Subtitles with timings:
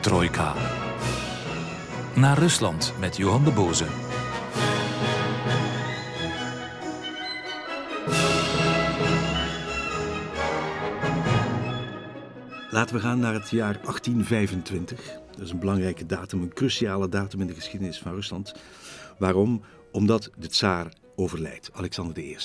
[0.00, 0.54] Trojka.
[2.14, 3.84] Naar Rusland met Johan de Boze.
[12.70, 15.00] Laten we gaan naar het jaar 1825.
[15.30, 18.54] Dat is een belangrijke datum, een cruciale datum in de geschiedenis van Rusland.
[19.18, 19.62] Waarom?
[19.92, 22.36] Omdat de tsaar overlijdt, Alexander I.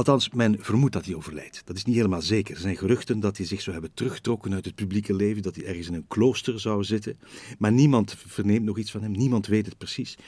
[0.00, 1.62] Althans, men vermoedt dat hij overlijdt.
[1.64, 2.54] Dat is niet helemaal zeker.
[2.54, 5.64] Er zijn geruchten dat hij zich zou hebben teruggetrokken uit het publieke leven, dat hij
[5.64, 7.18] ergens in een klooster zou zitten.
[7.58, 10.18] Maar niemand verneemt nog iets van hem, niemand weet het precies.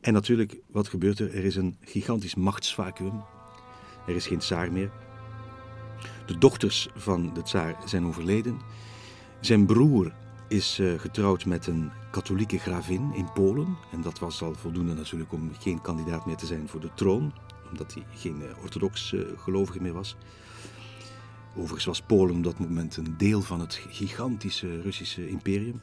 [0.00, 1.34] En natuurlijk, wat gebeurt er?
[1.34, 3.22] Er is een gigantisch machtsvacuum.
[4.06, 4.90] Er is geen tsaar meer.
[6.26, 8.58] De dochters van de tsaar zijn overleden.
[9.40, 10.12] Zijn broer
[10.48, 13.76] is uh, getrouwd met een katholieke gravin in Polen.
[13.92, 17.32] En dat was al voldoende natuurlijk om geen kandidaat meer te zijn voor de troon
[17.70, 20.16] omdat hij geen eh, orthodox eh, gelovige meer was.
[21.54, 25.80] Overigens was Polen op dat moment een deel van het gigantische Russische imperium.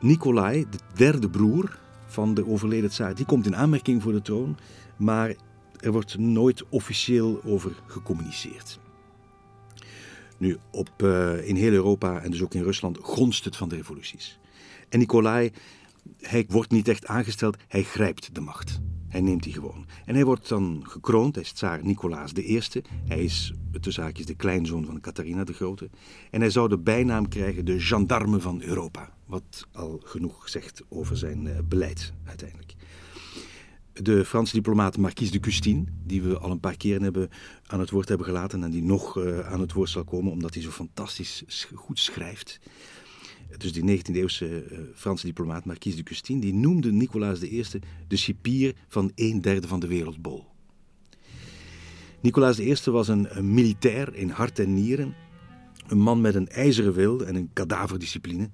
[0.00, 4.58] Nikolai, de derde broer van de overleden tsaar, die komt in aanmerking voor de troon,
[4.96, 5.34] maar
[5.76, 8.78] er wordt nooit officieel over gecommuniceerd.
[10.38, 13.76] Nu, op, uh, in heel Europa en dus ook in Rusland gonst het van de
[13.76, 14.38] revoluties.
[14.88, 15.50] En Nikolai,
[16.20, 18.80] hij wordt niet echt aangesteld, hij grijpt de macht.
[19.10, 19.86] Hij neemt die gewoon.
[20.04, 22.60] En hij wordt dan gekroond, hij is tsaar Nicolaas I.
[23.06, 25.90] Hij is, tussen haakjes, de kleinzoon van Catharina de Grote.
[26.30, 29.12] En hij zou de bijnaam krijgen de gendarme van Europa.
[29.26, 32.74] Wat al genoeg zegt over zijn uh, beleid uiteindelijk.
[33.92, 37.30] De Franse diplomaat Marquise de Custine, die we al een paar keren hebben
[37.66, 40.54] aan het woord hebben gelaten en die nog uh, aan het woord zal komen omdat
[40.54, 42.60] hij zo fantastisch goed schrijft
[43.60, 47.64] dus die 19e-eeuwse uh, Franse diplomaat Marquise de Custine, die noemde Nicolaas I
[48.08, 50.44] de cipier van een derde van de wereldbol.
[52.20, 55.14] Nicolaas I was een, een, militair in hart en nieren,
[55.88, 58.50] een man met een ijzeren wil en een kadaverdiscipline.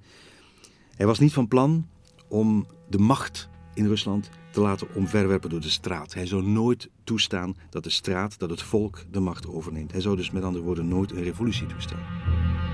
[0.95, 1.87] Hij was niet van plan
[2.27, 6.13] om de macht in Rusland te laten omverwerpen door de straat.
[6.13, 9.91] Hij zou nooit toestaan dat de straat, dat het volk de macht overneemt.
[9.91, 12.66] Hij zou dus met andere woorden nooit een revolutie toestaan.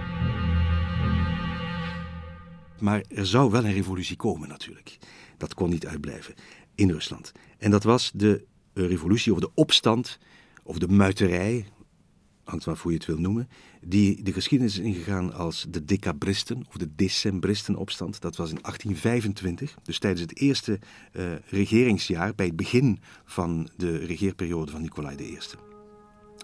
[2.84, 4.98] Maar er zou wel een revolutie komen natuurlijk.
[5.38, 6.34] Dat kon niet uitblijven
[6.76, 7.32] in Rusland.
[7.58, 10.20] En dat was de revolutie of de opstand
[10.64, 11.66] of de muiterij,
[12.44, 13.50] hangt vanaf hoe je het wil noemen,
[13.82, 18.22] die de geschiedenis is ingegaan als de Decabristen of de Decembristenopstand.
[18.22, 20.80] Dat was in 1825, dus tijdens het eerste
[21.14, 25.38] uh, regeringsjaar, bij het begin van de regeerperiode van Nicolai I.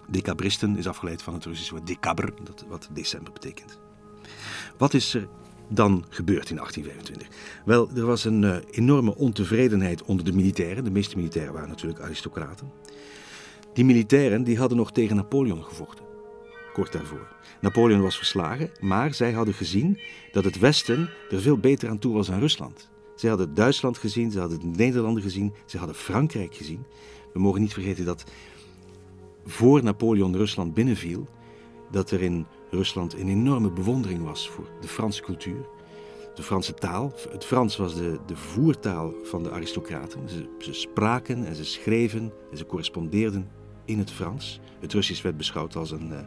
[0.08, 3.78] Decabristen is afgeleid van het Russische woord decabr, dat wat december betekent.
[4.78, 5.28] Wat is er
[5.70, 7.28] dan gebeurt in 1825?
[7.64, 10.84] Wel, er was een uh, enorme ontevredenheid onder de militairen.
[10.84, 12.70] De meeste militairen waren natuurlijk aristocraten.
[13.72, 16.04] Die militairen die hadden nog tegen Napoleon gevochten,
[16.72, 17.28] kort daarvoor.
[17.60, 19.98] Napoleon was verslagen, maar zij hadden gezien
[20.32, 22.90] dat het Westen er veel beter aan toe was dan Rusland.
[23.14, 26.84] Zij hadden Duitsland gezien, ze hadden Nederlanden gezien, ze hadden Frankrijk gezien.
[27.32, 28.24] We mogen niet vergeten dat
[29.44, 31.28] voor Napoleon Rusland binnenviel,
[31.90, 35.66] dat er in Rusland een enorme bewondering was voor de Franse cultuur,
[36.34, 37.12] de Franse taal.
[37.30, 40.28] Het Frans was de, de voertaal van de aristocraten.
[40.58, 43.48] Ze, spraken en ze schreven en ze correspondeerden
[43.84, 44.60] in het Frans.
[44.80, 46.18] Het Russisch werd beschouwd als een uh,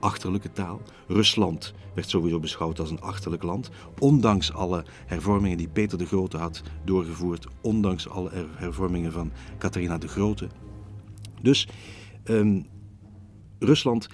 [0.00, 0.80] achterlijke taal.
[1.06, 3.70] Rusland werd sowieso beschouwd als een achterlijk land.
[3.98, 7.46] Ondanks alle hervormingen die Peter de Grote had doorgevoerd.
[7.60, 10.48] Ondanks alle hervormingen van Catharina de Grote.
[11.42, 11.68] Dus
[12.24, 12.66] um,
[13.58, 14.08] Rusland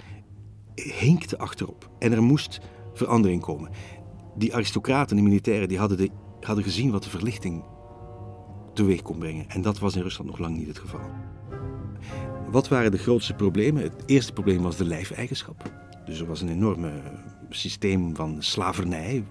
[0.74, 1.90] hinkte achterop.
[1.98, 2.60] En er moest
[2.92, 3.70] verandering komen.
[4.36, 6.10] Die aristocraten, die militairen, die hadden, de,
[6.40, 7.64] hadden gezien wat de verlichting
[8.74, 9.48] teweeg kon brengen.
[9.48, 11.10] En dat was in Rusland nog lang niet het geval.
[12.50, 13.82] Wat waren de grootste problemen?
[13.82, 15.70] Het eerste probleem was de lijfeigenschap.
[16.04, 16.84] Dus er was een enorm
[17.50, 19.24] systeem van slavernij.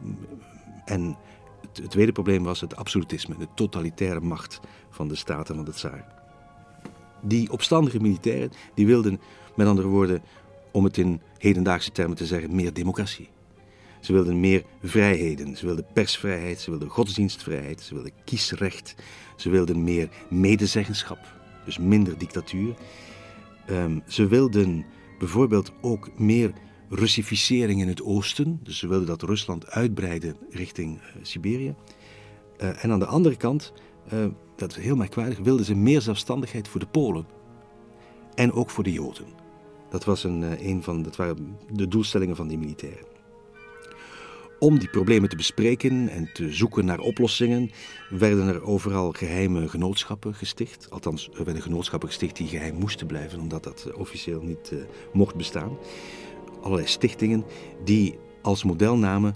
[0.85, 1.17] En
[1.61, 4.59] het, tweede probleem was het absolutisme, de totalitaire macht
[4.89, 6.05] van de staten van de tsaar.
[7.21, 9.19] Die opstandige militairen die wilden,
[9.55, 10.23] met andere woorden,
[10.71, 13.29] om het in hedendaagse termen te zeggen, meer democratie.
[13.99, 15.57] Ze wilden meer vrijheden.
[15.57, 18.95] Ze wilden persvrijheid, ze wilden godsdienstvrijheid, ze wilden kiesrecht.
[19.35, 21.19] Ze wilden meer medezeggenschap,
[21.65, 22.73] dus minder dictatuur.
[23.69, 24.85] Um, ze wilden
[25.19, 26.53] bijvoorbeeld ook meer
[26.89, 28.59] Russificering in het oosten.
[28.63, 31.75] Dus ze wilden dat Rusland uitbreiden richting uh, Siberië.
[32.61, 33.73] Uh, en aan de andere kant,
[34.13, 34.25] uh,
[34.55, 37.25] dat is heel merkwaardig, wilden ze meer zelfstandigheid voor de Polen.
[38.35, 39.40] En ook voor de Joden.
[39.91, 43.09] Dat, was een, eh, een van, dat waren de doelstellingen van die militairen.
[44.59, 47.71] Om die problemen te bespreken en te zoeken naar oplossingen,
[48.09, 50.87] werden er overal geheime genootschappen gesticht.
[50.89, 54.79] Althans, er werden genootschappen gesticht die geheim moesten blijven, omdat dat eh, officieel niet uh,
[55.13, 55.77] mocht bestaan.
[56.61, 57.43] Allerlei stichtingen
[57.83, 59.35] die als model namen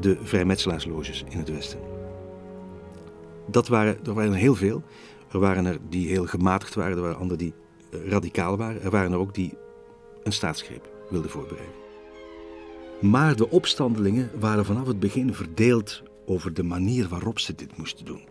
[0.00, 1.78] de vrijmetselaarsloges in het Westen.
[3.46, 4.82] Dat waren, er waren er heel veel.
[5.32, 7.63] Er waren er die heel gematigd waren, er waren anderen die eh,
[8.08, 8.82] radicaal waren.
[8.82, 9.54] Er waren er ook die
[10.22, 11.74] een staatsgreep wilden voorbereiden.
[13.00, 18.04] Maar de opstandelingen waren vanaf het begin verdeeld over de manier waarop ze dit moesten
[18.04, 18.28] doen.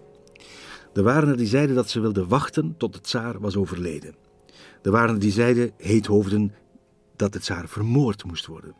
[0.93, 4.15] Er waren er die zeiden dat ze wilden wachten tot de tsaar was overleden.
[4.81, 6.53] Er waren er die zeiden, heethoofden,
[7.15, 8.75] dat de tsaar vermoord moest worden.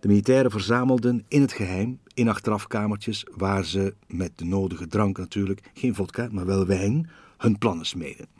[0.00, 5.70] De militairen verzamelden in het geheim in achterafkamertjes waar ze met de nodige drank natuurlijk,
[5.74, 8.39] geen vodka, maar wel wijn, hun plannen smeden.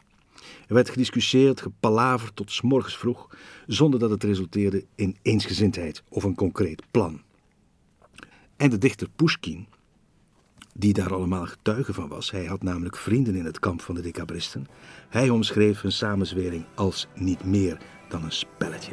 [0.71, 3.29] Er werd gediscussieerd, gepalaverd tot s morgens vroeg,
[3.67, 7.21] zonder dat het resulteerde in eensgezindheid of een concreet plan.
[8.57, 9.67] En de dichter Pushkin,
[10.75, 14.01] die daar allemaal getuige van was, hij had namelijk vrienden in het kamp van de
[14.01, 14.67] decabristen,
[15.09, 17.79] hij omschreef hun samenzwering als niet meer
[18.09, 18.93] dan een spelletje.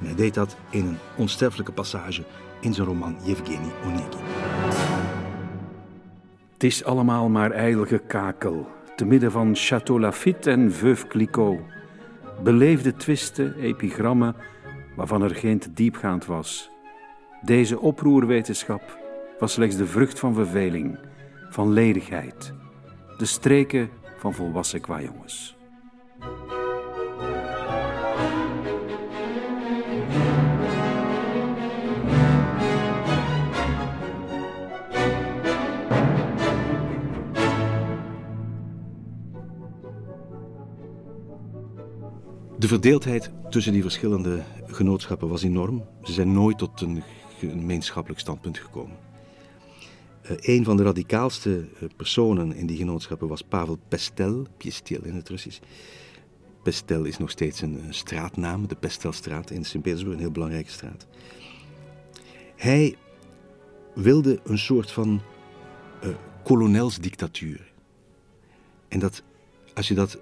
[0.00, 2.24] En hij deed dat in een onsterfelijke passage
[2.60, 4.24] in zijn roman Yevgeny Onegin.
[6.52, 8.68] Het is allemaal maar ijlige kakel,
[9.00, 11.60] te midden van Château Lafitte en Veuve Clicquot.
[12.42, 14.36] Beleefde twisten, epigrammen,
[14.96, 16.70] waarvan er geen te diepgaand was.
[17.42, 18.98] Deze oproerwetenschap
[19.38, 20.98] was slechts de vrucht van verveling,
[21.50, 22.52] van ledigheid.
[23.18, 25.56] De streken van volwassen kwajongens.
[42.60, 45.84] De verdeeldheid tussen die verschillende genootschappen was enorm.
[46.02, 47.02] Ze zijn nooit tot een
[47.38, 48.96] gemeenschappelijk standpunt gekomen.
[50.22, 55.14] Uh, een van de radicaalste uh, personen in die genootschappen was Pavel Pestel, Piestel in
[55.14, 55.60] het Russisch.
[56.62, 61.06] Pestel is nog steeds een, een straatnaam, de Pestelstraat in Sint-Petersburg, een heel belangrijke straat.
[62.56, 62.96] Hij
[63.94, 65.20] wilde een soort van
[66.04, 66.10] uh,
[66.44, 67.72] kolonelsdictatuur.
[68.88, 69.22] En dat,
[69.74, 70.20] als je dat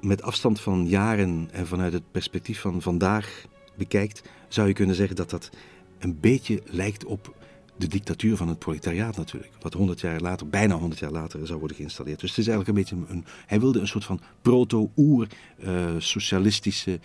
[0.00, 3.44] met afstand van jaren en vanuit het perspectief van vandaag
[3.76, 5.50] bekijkt, zou je kunnen zeggen dat dat
[5.98, 7.36] een beetje lijkt op
[7.76, 9.52] de dictatuur van het proletariaat natuurlijk.
[9.60, 12.20] Wat honderd jaar later, bijna honderd jaar later, zou worden geïnstalleerd.
[12.20, 13.24] Dus het is eigenlijk een beetje een.
[13.46, 16.98] Hij wilde een soort van proto-oer-socialistische uh,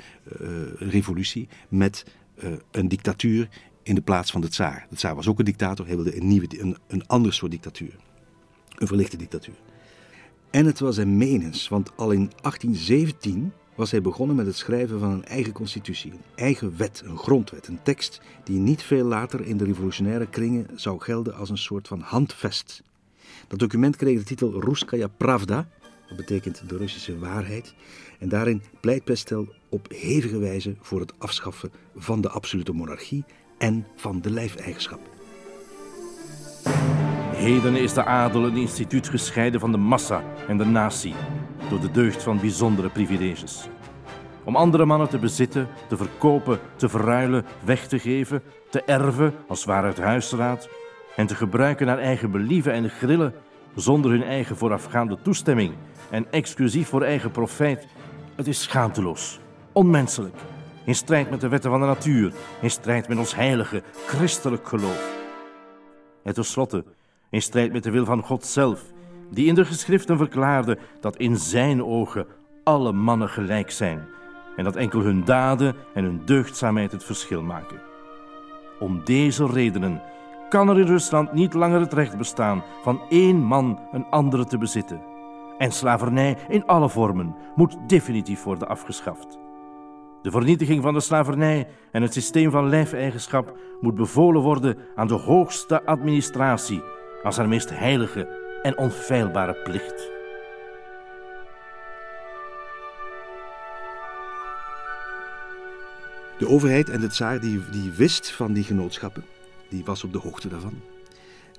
[0.50, 2.06] uh, revolutie met
[2.44, 3.50] uh, een dictatuur
[3.84, 4.86] in de plaats van de tsaar.
[4.90, 7.96] De tsaar was ook een dictator, hij wilde een, nieuwe, een, een ander soort dictatuur.
[8.76, 9.56] Een verlichte dictatuur.
[10.54, 15.00] En het was een menens, want al in 1817 was hij begonnen met het schrijven
[15.00, 19.42] van een eigen constitutie, een eigen wet, een grondwet, een tekst die niet veel later
[19.42, 22.84] in de revolutionaire kringen zou gelden als een soort van handvest.
[23.48, 25.68] Dat document kreeg de titel Ruskaya Pravda,
[26.08, 27.74] dat betekent de Russische waarheid,
[28.20, 33.24] en daarin pleit Pestel op hevige wijze voor het afschaffen van de absolute monarchie
[33.58, 35.02] en van de lijfeigenschap.
[37.44, 41.14] Heden is de adel een instituut gescheiden van de massa en de natie
[41.70, 43.68] door de deugd van bijzondere privileges.
[44.44, 49.66] Om andere mannen te bezitten, te verkopen, te verruilen, weg te geven, te erven als
[49.66, 50.70] het huisraad
[51.16, 53.34] en te gebruiken naar eigen believen en grillen
[53.76, 55.74] zonder hun eigen voorafgaande toestemming
[56.10, 57.88] en exclusief voor eigen profijt,
[58.36, 59.40] het is schaamteloos,
[59.72, 60.36] onmenselijk,
[60.86, 65.12] in strijd met de wetten van de natuur, in strijd met ons heilige, christelijk geloof.
[66.24, 66.84] En tenslotte,
[67.34, 68.84] in strijd met de wil van God zelf,
[69.30, 72.26] die in de geschriften verklaarde dat in zijn ogen
[72.64, 74.06] alle mannen gelijk zijn
[74.56, 77.82] en dat enkel hun daden en hun deugdzaamheid het verschil maken.
[78.80, 80.02] Om deze redenen
[80.50, 84.58] kan er in Rusland niet langer het recht bestaan van één man een andere te
[84.58, 85.02] bezitten.
[85.58, 89.40] En slavernij in alle vormen moet definitief worden afgeschaft.
[90.22, 95.14] De vernietiging van de slavernij en het systeem van lijfeigenschap moet bevolen worden aan de
[95.14, 96.82] hoogste administratie
[97.24, 98.28] als haar meest heilige
[98.62, 100.12] en onfeilbare plicht.
[106.38, 109.24] De overheid en de tsaar die, die wist van die genootschappen,
[109.70, 110.82] die was op de hoogte daarvan.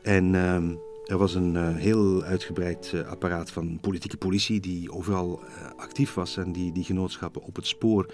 [0.03, 0.57] En uh,
[1.05, 6.15] er was een uh, heel uitgebreid uh, apparaat van politieke politie die overal uh, actief
[6.15, 8.13] was en die die genootschappen op het spoor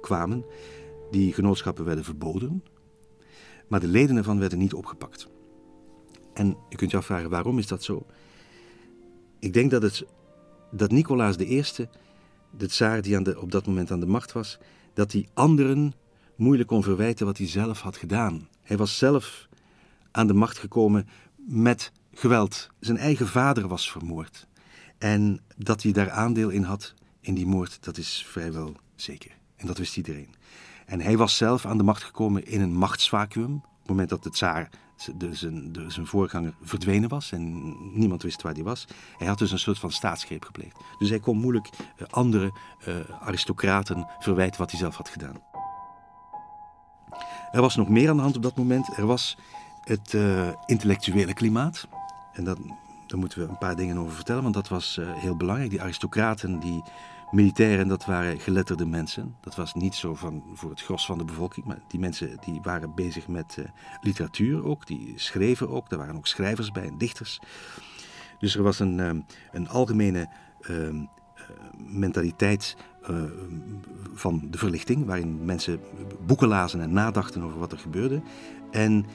[0.00, 0.44] kwamen.
[1.10, 2.64] Die genootschappen werden verboden,
[3.68, 5.28] maar de leden ervan werden niet opgepakt.
[6.34, 8.06] En je kunt je afvragen, waarom is dat zo?
[9.38, 10.04] Ik denk dat, het,
[10.70, 11.64] dat Nicolaas I,
[12.50, 14.58] de tsaar die aan de, op dat moment aan de macht was,
[14.94, 15.94] dat hij anderen
[16.36, 18.48] moeilijk kon verwijten wat hij zelf had gedaan.
[18.62, 19.48] Hij was zelf
[20.10, 22.68] aan de macht gekomen met geweld.
[22.80, 24.46] Zijn eigen vader was vermoord.
[24.98, 29.30] En dat hij daar aandeel in had, in die moord, dat is vrijwel zeker.
[29.56, 30.34] En dat wist iedereen.
[30.86, 33.54] En hij was zelf aan de macht gekomen in een machtsvacuum.
[33.54, 34.70] Op het moment dat de tsaar
[35.14, 38.86] de, zijn, de, zijn voorganger verdwenen was en niemand wist waar die was.
[39.18, 40.76] Hij had dus een soort van staatsgreep gepleegd.
[40.98, 42.52] Dus hij kon moeilijk uh, andere
[42.88, 45.42] uh, aristocraten verwijten wat hij zelf had gedaan.
[47.52, 48.96] Er was nog meer aan de hand op dat moment.
[48.96, 49.36] Er was
[49.80, 51.88] het uh, intellectuele klimaat.
[52.32, 52.58] En dat,
[53.06, 55.70] daar moeten we een paar dingen over vertellen, want dat was heel belangrijk.
[55.70, 56.82] Die aristocraten die
[57.34, 59.36] militairen, dat waren geletterde mensen.
[59.40, 62.60] Dat was niet zo van, voor het gros van de bevolking, maar die mensen die
[62.62, 63.64] waren bezig met uh,
[64.00, 65.90] literatuur ook, die schreven ook.
[65.90, 67.40] Er waren ook schrijvers bij en dichters.
[68.38, 70.28] Dus er was een, um, een algemene
[70.70, 71.02] uh,
[71.76, 72.76] mentaliteit
[73.10, 73.22] uh,
[74.12, 75.80] van de verlichting, waarin mensen
[76.26, 78.22] boeken lazen en nadachten over wat er gebeurde.
[78.70, 79.06] En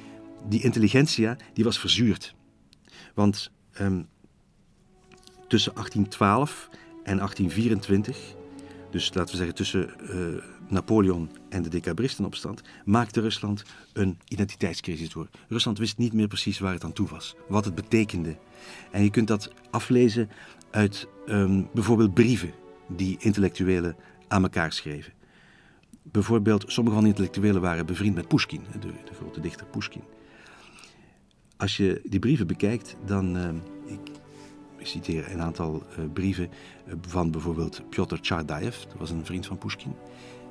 [0.48, 2.36] die intelligentsia, die was verzuurd.
[3.14, 4.08] Want um,
[5.48, 6.70] tussen 1812
[7.10, 8.36] en 1824,
[8.92, 13.64] dus laten we zeggen tussen uh, Napoleon en de decabristenopstand, maakte Rusland
[13.94, 15.28] een identiteitscrisis door.
[15.48, 18.38] Rusland wist niet meer precies waar het aan toe was, wat het betekende.
[18.92, 20.30] En je kunt dat aflezen
[20.72, 22.52] uit um, bijvoorbeeld brieven
[22.88, 23.96] die intellectuelen
[24.28, 25.14] aan elkaar schreven.
[26.04, 30.04] Bijvoorbeeld, sommige van de intellectuelen waren bevriend met Pushkin, de, de grote dichter Pushkin.
[31.58, 33.38] Als je die brieven bekijkt, dan.
[33.38, 33.79] Ik
[34.82, 36.50] citeer een aantal uh, brieven
[37.02, 39.96] van bijvoorbeeld Piotr Tsardaev, dat was een vriend van Pushkin.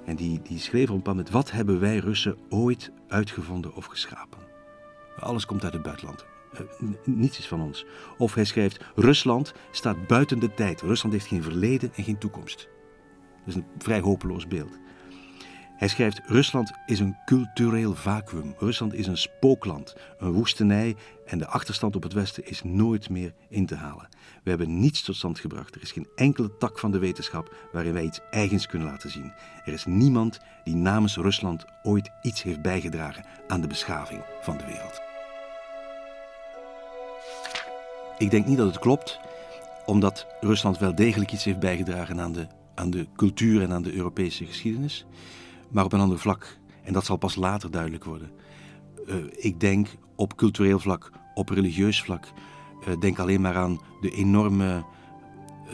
[0.04, 4.38] En die, die schreef op een moment: Wat hebben wij Russen ooit uitgevonden of geschapen?
[5.18, 6.24] Alles komt uit het buitenland.
[6.54, 7.86] Uh, niets is van ons.
[8.18, 10.80] Of hij schrijft: Rusland staat buiten de tijd.
[10.80, 12.68] Rusland heeft geen verleden en geen toekomst.
[13.44, 14.78] Dat is een vrij hopeloos beeld.
[15.78, 18.54] Hij schrijft: Rusland is een cultureel vacuüm.
[18.58, 23.34] Rusland is een spookland, een woestenij en de achterstand op het Westen is nooit meer
[23.48, 24.08] in te halen.
[24.42, 25.74] We hebben niets tot stand gebracht.
[25.74, 29.32] Er is geen enkele tak van de wetenschap waarin wij iets eigens kunnen laten zien.
[29.64, 34.64] Er is niemand die namens Rusland ooit iets heeft bijgedragen aan de beschaving van de
[34.64, 35.00] wereld.
[38.18, 39.20] Ik denk niet dat het klopt,
[39.86, 43.94] omdat Rusland wel degelijk iets heeft bijgedragen aan de, aan de cultuur en aan de
[43.94, 45.06] Europese geschiedenis
[45.70, 46.58] maar op een ander vlak.
[46.82, 48.30] En dat zal pas later duidelijk worden.
[49.06, 52.32] Uh, ik denk op cultureel vlak, op religieus vlak.
[52.88, 54.84] Uh, denk alleen maar aan de enorme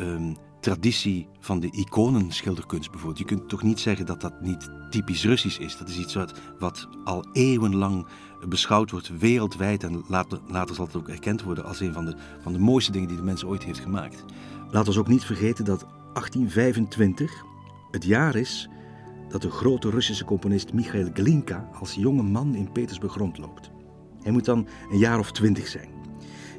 [0.00, 3.18] uh, traditie van de iconenschilderkunst bijvoorbeeld.
[3.18, 5.76] Je kunt toch niet zeggen dat dat niet typisch Russisch is.
[5.76, 8.06] Dat is iets wat, wat al eeuwenlang
[8.48, 9.82] beschouwd wordt wereldwijd.
[9.82, 12.92] En later, later zal het ook erkend worden als een van de, van de mooiste
[12.92, 14.24] dingen die de mens ooit heeft gemaakt.
[14.70, 17.44] Laten we ook niet vergeten dat 1825
[17.90, 18.68] het jaar is
[19.34, 23.70] dat de grote Russische componist Michail Glinka als jonge man in Petersburg rondloopt.
[24.22, 25.88] Hij moet dan een jaar of twintig zijn.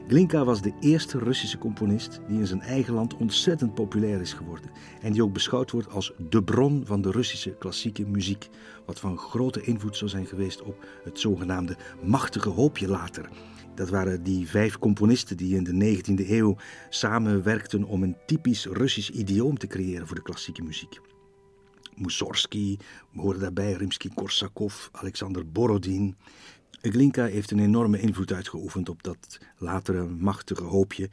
[0.07, 4.69] Glinka was de eerste Russische componist die in zijn eigen land ontzettend populair is geworden
[5.01, 8.49] en die ook beschouwd wordt als de bron van de Russische klassieke muziek,
[8.85, 13.29] wat van grote invloed zou zijn geweest op het zogenaamde machtige hoopje later.
[13.75, 16.55] Dat waren die vijf componisten die in de 19e eeuw
[16.89, 21.14] samenwerkten om een typisch Russisch idioom te creëren voor de klassieke muziek.
[21.95, 22.77] Mussorgsky,
[23.15, 26.15] hoorden daarbij Rimsky-Korsakov, Alexander Borodin.
[26.81, 31.09] Glinka heeft een enorme invloed uitgeoefend op dat latere machtige hoopje.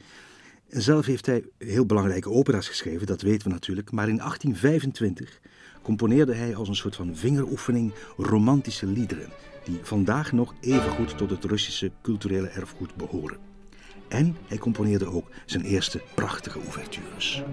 [0.67, 5.39] Zelf heeft hij heel belangrijke opera's geschreven, dat weten we natuurlijk, maar in 1825
[5.81, 9.29] componeerde hij als een soort van vingeroefening romantische liederen,
[9.63, 13.37] die vandaag nog evengoed tot het Russische culturele erfgoed behoren.
[14.07, 17.43] En hij componeerde ook zijn eerste prachtige ouvertures.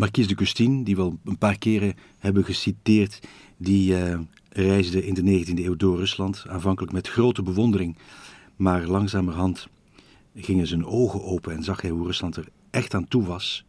[0.00, 3.20] Marquise de Custine, die we al een paar keren hebben geciteerd,
[3.56, 7.96] die uh, reisde in de 19e eeuw door Rusland, aanvankelijk met grote bewondering,
[8.56, 9.68] maar langzamerhand
[10.34, 13.64] gingen zijn ogen open en zag hij hoe Rusland er echt aan toe was.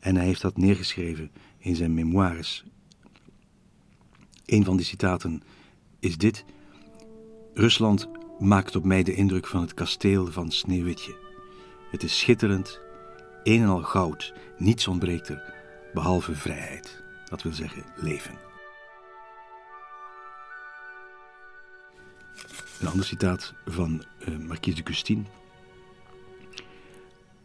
[0.00, 2.64] En hij heeft dat neergeschreven in zijn memoires.
[4.46, 5.42] Een van die citaten
[5.98, 6.44] is dit:
[7.54, 11.16] Rusland maakt op mij de indruk van het kasteel van Sneeuwwitje.
[11.90, 12.82] Het is schitterend,
[13.44, 15.52] een en al goud, niets ontbreekt er,
[15.92, 17.02] behalve vrijheid.
[17.24, 18.34] Dat wil zeggen leven.
[22.80, 25.22] Een ander citaat van uh, Marquise de Custine.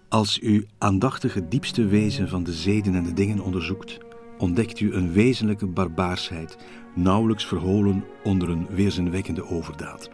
[0.07, 3.97] Als u aandachtig het diepste wezen van de zeden en de dingen onderzoekt,
[4.37, 6.57] ontdekt u een wezenlijke barbaarsheid,
[6.95, 10.09] nauwelijks verholen onder een weerzinwekkende overdaad.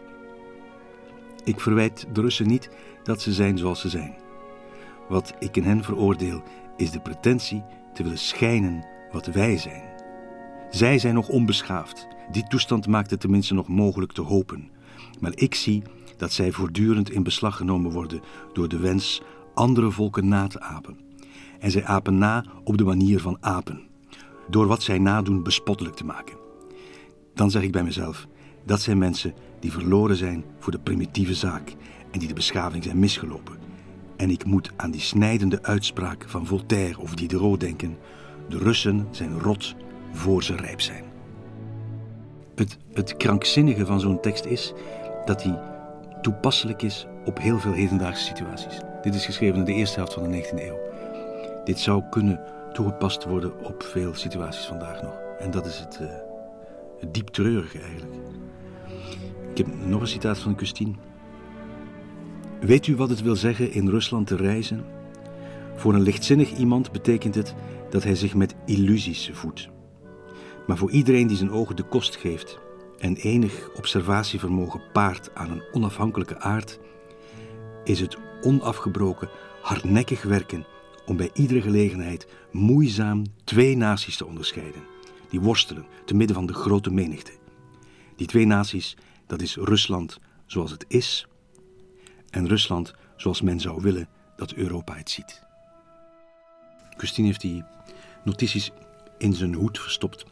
[1.44, 2.70] Ik verwijt de Russen niet
[3.02, 4.25] dat ze zijn zoals ze zijn.
[5.08, 6.42] Wat ik in hen veroordeel
[6.76, 7.62] is de pretentie
[7.94, 9.82] te willen schijnen wat wij zijn.
[10.70, 12.06] Zij zijn nog onbeschaafd.
[12.30, 14.70] Die toestand maakt het tenminste nog mogelijk te hopen.
[15.20, 15.82] Maar ik zie
[16.16, 18.20] dat zij voortdurend in beslag genomen worden
[18.52, 19.22] door de wens
[19.54, 20.98] andere volken na te apen.
[21.58, 23.82] En zij apen na op de manier van apen,
[24.48, 26.36] door wat zij nadoen bespottelijk te maken.
[27.34, 28.26] Dan zeg ik bij mezelf,
[28.64, 31.74] dat zijn mensen die verloren zijn voor de primitieve zaak
[32.10, 33.65] en die de beschaving zijn misgelopen.
[34.16, 37.96] En ik moet aan die snijdende uitspraak van Voltaire of Diderot denken:
[38.48, 39.74] de Russen zijn rot
[40.12, 41.04] voor ze rijp zijn.
[42.54, 44.72] Het, het krankzinnige van zo'n tekst is
[45.24, 45.60] dat hij
[46.22, 48.80] toepasselijk is op heel veel hedendaagse situaties.
[49.02, 50.78] Dit is geschreven in de eerste helft van de 19e eeuw.
[51.64, 52.40] Dit zou kunnen
[52.72, 55.14] toegepast worden op veel situaties vandaag nog.
[55.38, 56.08] En dat is het, uh,
[57.00, 58.14] het diep treurige eigenlijk.
[59.50, 60.94] Ik heb nog een citaat van Custine.
[62.66, 64.84] Weet u wat het wil zeggen in Rusland te reizen?
[65.74, 67.54] Voor een lichtzinnig iemand betekent het
[67.90, 69.68] dat hij zich met illusies voedt.
[70.66, 72.58] Maar voor iedereen die zijn ogen de kost geeft
[72.98, 76.78] en enig observatievermogen paart aan een onafhankelijke aard,
[77.84, 79.30] is het onafgebroken,
[79.62, 80.66] hardnekkig werken
[81.04, 84.82] om bij iedere gelegenheid moeizaam twee naties te onderscheiden,
[85.28, 87.32] die worstelen te midden van de grote menigte.
[88.16, 88.96] Die twee naties,
[89.26, 91.26] dat is Rusland zoals het is
[92.36, 95.42] en Rusland zoals men zou willen dat Europa het ziet.
[96.96, 97.64] Christine heeft die
[98.24, 98.70] notities
[99.18, 100.24] in zijn hoed verstopt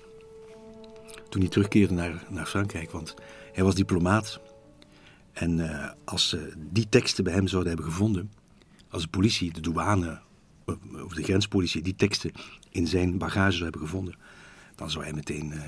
[1.29, 3.15] toen hij terugkeerde naar, naar Frankrijk, want
[3.53, 4.41] hij was diplomaat.
[5.33, 8.33] En uh, als ze die teksten bij hem zouden hebben gevonden,
[8.89, 10.21] als de politie, de douane
[11.05, 12.33] of de grenspolitie die teksten
[12.71, 14.15] in zijn bagage zou hebben gevonden,
[14.75, 15.63] dan zou hij meteen uh,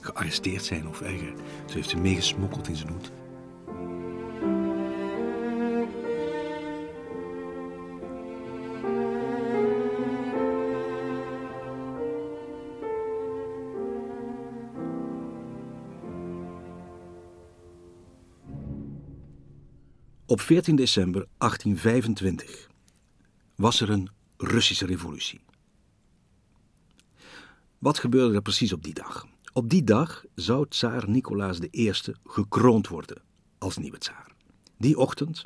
[0.00, 1.34] gearresteerd zijn of erger.
[1.66, 3.12] Ze heeft ze meegesmokkeld in zijn hoed.
[20.34, 22.68] Op 14 december 1825
[23.54, 25.40] was er een Russische revolutie.
[27.78, 29.26] Wat gebeurde er precies op die dag?
[29.52, 31.92] Op die dag zou tsaar Nicolaas I
[32.24, 33.22] gekroond worden
[33.58, 34.26] als nieuwe tsaar.
[34.78, 35.44] Die ochtend,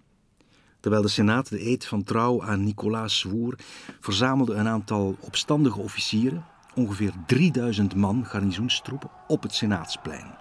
[0.80, 3.58] terwijl de Senaat de eed van trouw aan Nicolaas zwoer,
[4.00, 10.38] verzamelde een aantal opstandige officieren, ongeveer 3000 man garnizoenstroepen, op het Senaatsplein.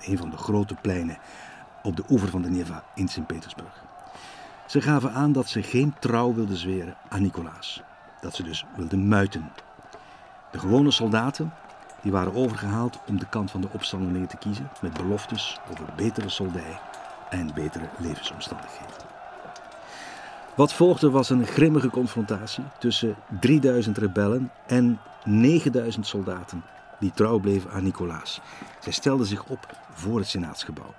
[0.00, 1.18] Een van de grote pleinen
[1.82, 3.82] op de oever van de Neva in Sint-Petersburg.
[4.66, 7.82] Ze gaven aan dat ze geen trouw wilden zweren aan Nicolaas.
[8.20, 9.52] Dat ze dus wilden muiten.
[10.50, 11.52] De gewone soldaten
[12.02, 16.28] die waren overgehaald om de kant van de opstandelingen te kiezen, met beloftes over betere
[16.28, 16.80] soldij
[17.30, 19.08] en betere levensomstandigheden.
[20.54, 26.62] Wat volgde was een grimmige confrontatie tussen 3000 rebellen en 9000 soldaten
[26.98, 28.40] die trouw bleven aan Nicolaas.
[28.80, 30.94] Zij stelden zich op voor het senaatsgebouw.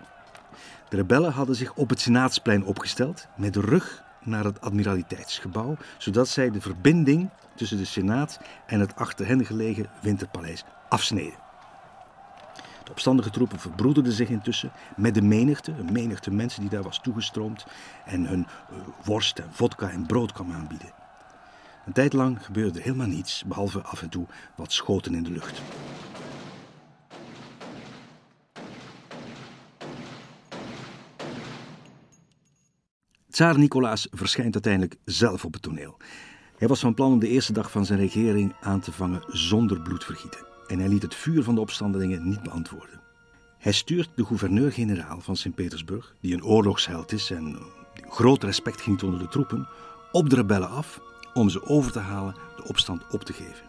[0.91, 6.27] De rebellen hadden zich op het Senaatsplein opgesteld, met de rug naar het admiraliteitsgebouw, zodat
[6.27, 11.39] zij de verbinding tussen de Senaat en het achter hen gelegen Winterpaleis afsneden.
[12.83, 16.99] De opstandige troepen verbroederden zich intussen met de menigte, een menigte mensen die daar was
[16.99, 17.65] toegestroomd
[18.05, 20.91] en hun uh, worst en vodka en brood kwam aanbieden.
[21.85, 24.25] Een tijd lang gebeurde helemaal niets, behalve af en toe
[24.55, 25.61] wat schoten in de lucht.
[33.41, 35.97] Tsaar Nicolaas verschijnt uiteindelijk zelf op het toneel.
[36.57, 39.81] Hij was van plan om de eerste dag van zijn regering aan te vangen zonder
[39.81, 40.45] bloedvergieten.
[40.67, 43.01] En hij liet het vuur van de opstandelingen niet beantwoorden.
[43.57, 47.57] Hij stuurt de gouverneur-generaal van Sint-Petersburg, die een oorlogsheld is en
[48.09, 49.67] groot respect geniet onder de troepen,
[50.11, 50.99] op de rebellen af
[51.33, 53.65] om ze over te halen de opstand op te geven.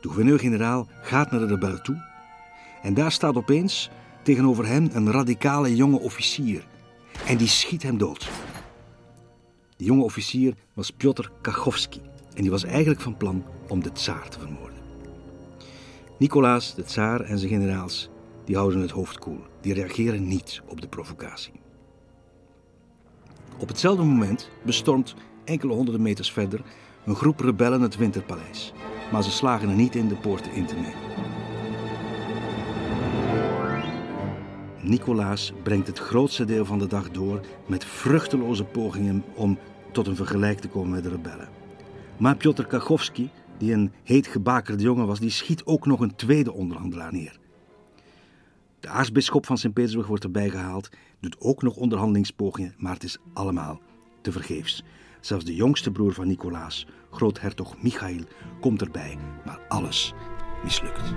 [0.00, 2.02] De gouverneur-generaal gaat naar de rebellen toe
[2.82, 3.90] en daar staat opeens
[4.22, 6.64] tegenover hem een radicale jonge officier
[7.26, 8.30] en die schiet hem dood.
[9.76, 12.00] De jonge officier was Piotr Kachowski
[12.34, 14.78] en die was eigenlijk van plan om de tsaar te vermoorden.
[16.18, 18.10] Nicolaas, de tsaar en zijn generaals,
[18.44, 19.40] die houden het hoofd koel.
[19.60, 21.52] Die reageren niet op de provocatie.
[23.58, 26.60] Op hetzelfde moment bestormt enkele honderden meters verder
[27.04, 28.72] een groep rebellen het Winterpaleis.
[29.12, 31.29] Maar ze slagen er niet in de poorten in te nemen.
[34.90, 39.58] Nicolaas brengt het grootste deel van de dag door met vruchteloze pogingen om
[39.92, 41.48] tot een vergelijk te komen met de rebellen.
[42.18, 46.52] Maar Piotr Kachowski die een heet gebakerde jongen was, die schiet ook nog een tweede
[46.52, 47.38] onderhandelaar neer.
[48.80, 50.88] De aartsbisschop van Sint-Petersburg wordt erbij gehaald,
[51.20, 53.80] doet ook nog onderhandelingspogingen, maar het is allemaal
[54.22, 54.84] tevergeefs.
[55.20, 58.22] Zelfs de jongste broer van Nicolaas, groothertog Michail,
[58.60, 60.12] komt erbij, maar alles
[60.64, 61.14] mislukt.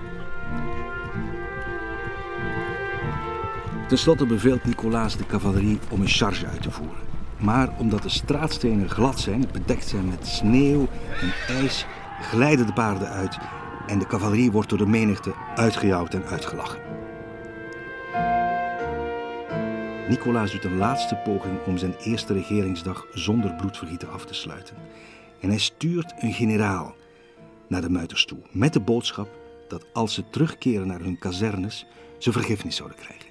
[3.87, 6.97] Ten slotte beveelt Nicolaas de cavalerie om een charge uit te voeren.
[7.39, 10.87] Maar omdat de straatstenen glad zijn, bedekt zijn met sneeuw
[11.21, 11.85] en ijs,
[12.21, 13.37] glijden de paarden uit
[13.87, 16.79] en de cavalerie wordt door de menigte uitgejouwd en uitgelachen.
[20.09, 24.75] Nicolaas doet een laatste poging om zijn eerste regeringsdag zonder bloedvergieten af te sluiten.
[25.39, 26.95] En hij stuurt een generaal
[27.67, 29.29] naar de muiters toe met de boodschap
[29.67, 31.85] dat als ze terugkeren naar hun kazernes
[32.17, 33.22] ze vergiffenis zouden krijgen.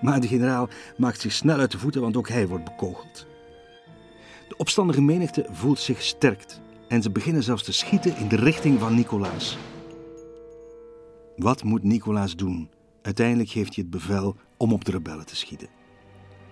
[0.00, 3.26] Maar de generaal maakt zich snel uit de voeten, want ook hij wordt bekogeld.
[4.48, 8.80] De opstandige menigte voelt zich sterkt en ze beginnen zelfs te schieten in de richting
[8.80, 9.58] van Nicolaas.
[11.36, 12.70] Wat moet Nicolaas doen?
[13.02, 15.68] Uiteindelijk geeft hij het bevel om op de rebellen te schieten.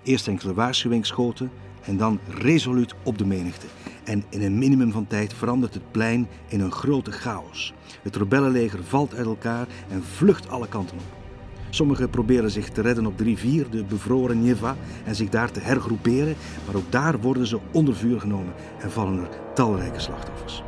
[0.03, 1.51] Eerst enkele waarschuwingsschoten
[1.83, 3.67] en dan resoluut op de menigte.
[4.05, 7.75] En in een minimum van tijd verandert het plein in een grote chaos.
[8.03, 11.26] Het rebellenleger valt uit elkaar en vlucht alle kanten op.
[11.71, 15.61] Sommigen proberen zich te redden op de rivier, de bevroren Neva, en zich daar te
[15.61, 16.35] hergroeperen,
[16.67, 20.63] maar ook daar worden ze onder vuur genomen en vallen er talrijke slachtoffers.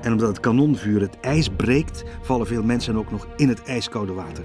[0.00, 4.12] En omdat het kanonvuur het ijs breekt, vallen veel mensen ook nog in het ijskoude
[4.12, 4.44] water.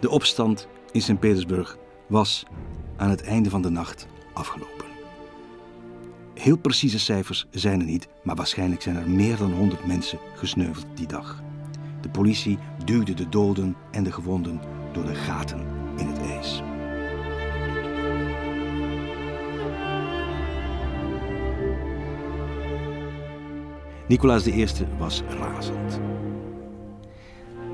[0.00, 2.46] De opstand in Sint-Petersburg was
[2.96, 4.86] aan het einde van de nacht afgelopen.
[6.34, 10.86] Heel precieze cijfers zijn er niet, maar waarschijnlijk zijn er meer dan 100 mensen gesneuveld
[10.94, 11.42] die dag.
[12.06, 14.60] De politie duwde de doden en de gewonden
[14.92, 15.60] door de gaten
[15.96, 16.62] in het ijs.
[24.08, 24.66] Nicolaas I
[24.98, 26.00] was razend.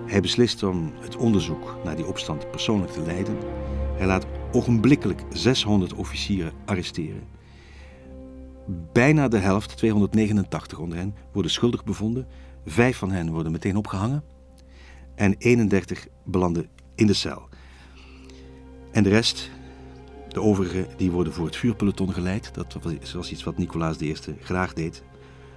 [0.06, 3.36] Hij beslist om het onderzoek naar die opstand persoonlijk te leiden.
[3.96, 7.22] Hij laat ogenblikkelijk 600 officieren arresteren.
[8.92, 12.26] Bijna de helft, 289 onder hen, worden schuldig bevonden.
[12.66, 14.24] Vijf van hen worden meteen opgehangen.
[15.14, 17.48] En 31 belanden in de cel.
[18.92, 19.50] En de rest,
[20.28, 22.54] de overigen, die worden voor het vuurpeloton geleid.
[22.54, 22.78] Dat
[23.14, 25.02] was iets wat Nicolaas I graag deed.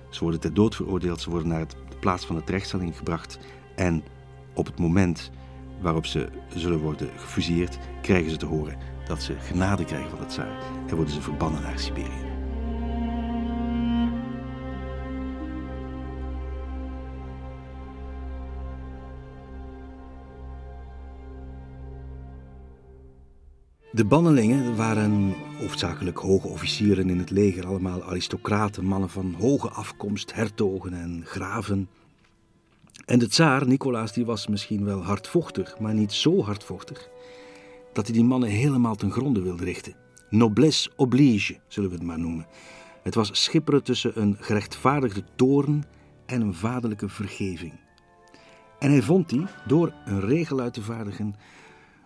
[0.10, 3.40] Ze worden ter dood veroordeeld, ze worden naar de plaats van de terechtstelling gebracht.
[3.76, 4.04] En
[4.54, 5.32] op het moment
[5.82, 10.26] waarop ze zullen worden gefusilleerd, krijgen ze te horen dat ze genade krijgen van de
[10.26, 12.25] tsaar en worden ze verbannen naar Siberië.
[23.96, 30.34] De bannelingen waren hoofdzakelijk hoge officieren in het leger, allemaal aristocraten, mannen van hoge afkomst,
[30.34, 31.90] hertogen en graven.
[33.06, 37.10] En de tsaar, Nicolaas, die was misschien wel hardvochtig, maar niet zo hardvochtig,
[37.94, 39.96] dat hij die mannen helemaal ten gronde wilde richten.
[40.30, 42.48] Noblesse oblige, zullen we het maar noemen.
[43.04, 45.86] Het was schipperen tussen een gerechtvaardigde toorn
[46.26, 47.74] en een vaderlijke vergeving.
[48.80, 51.36] En hij vond die door een regel uit te vaardigen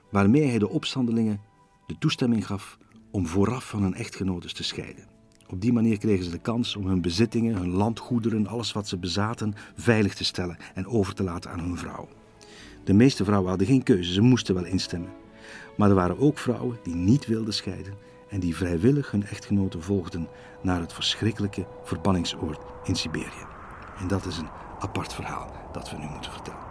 [0.10, 1.48] waarmee hij de opstandelingen
[1.90, 2.78] de toestemming gaf
[3.12, 5.08] om vooraf van hun echtgenotes te scheiden.
[5.48, 8.98] Op die manier kregen ze de kans om hun bezittingen, hun landgoederen, alles wat ze
[8.98, 12.08] bezaten, veilig te stellen en over te laten aan hun vrouw.
[12.84, 15.12] De meeste vrouwen hadden geen keuze, ze moesten wel instemmen.
[15.78, 17.94] Maar er waren ook vrouwen die niet wilden scheiden
[18.30, 20.28] en die vrijwillig hun echtgenoten volgden
[20.62, 23.46] naar het verschrikkelijke verbanningsoord in Siberië.
[24.00, 24.50] En dat is een
[24.80, 26.69] apart verhaal dat we nu moeten vertellen.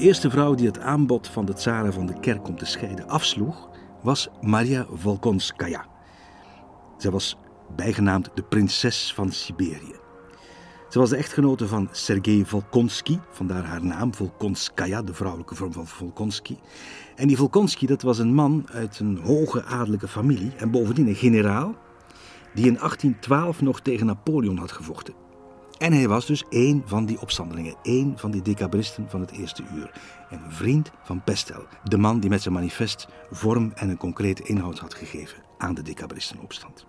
[0.00, 3.08] De eerste vrouw die het aanbod van de tsaren van de kerk om te scheiden
[3.08, 3.68] afsloeg,
[4.02, 5.86] was Maria Volkonskaya.
[6.98, 7.36] Zij was
[7.76, 9.94] bijgenaamd de prinses van Siberië.
[10.88, 15.86] Ze was de echtgenote van Sergei Volkonsky, vandaar haar naam, Volkonskaya, de vrouwelijke vorm van
[15.86, 16.56] Volkonsky.
[17.16, 21.14] En die Volkonsky, dat was een man uit een hoge adellijke familie en bovendien een
[21.14, 21.74] generaal,
[22.54, 25.14] die in 1812 nog tegen Napoleon had gevochten.
[25.80, 29.62] En hij was dus één van die opstandelingen, één van die decabristen van het eerste
[29.74, 29.90] uur.
[30.30, 34.42] En een vriend van Pestel, de man die met zijn manifest vorm en een concrete
[34.42, 36.86] inhoud had gegeven aan de decabristenopstand.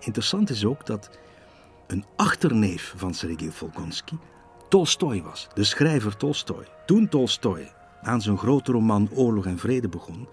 [0.00, 1.10] Interessant is ook dat
[1.86, 4.16] een achterneef van Sergei Volkonsky
[4.72, 6.64] Tolstoy was, de schrijver Tolstoy.
[6.86, 10.28] Toen Tolstoy aan zijn grote roman Oorlog en Vrede begon,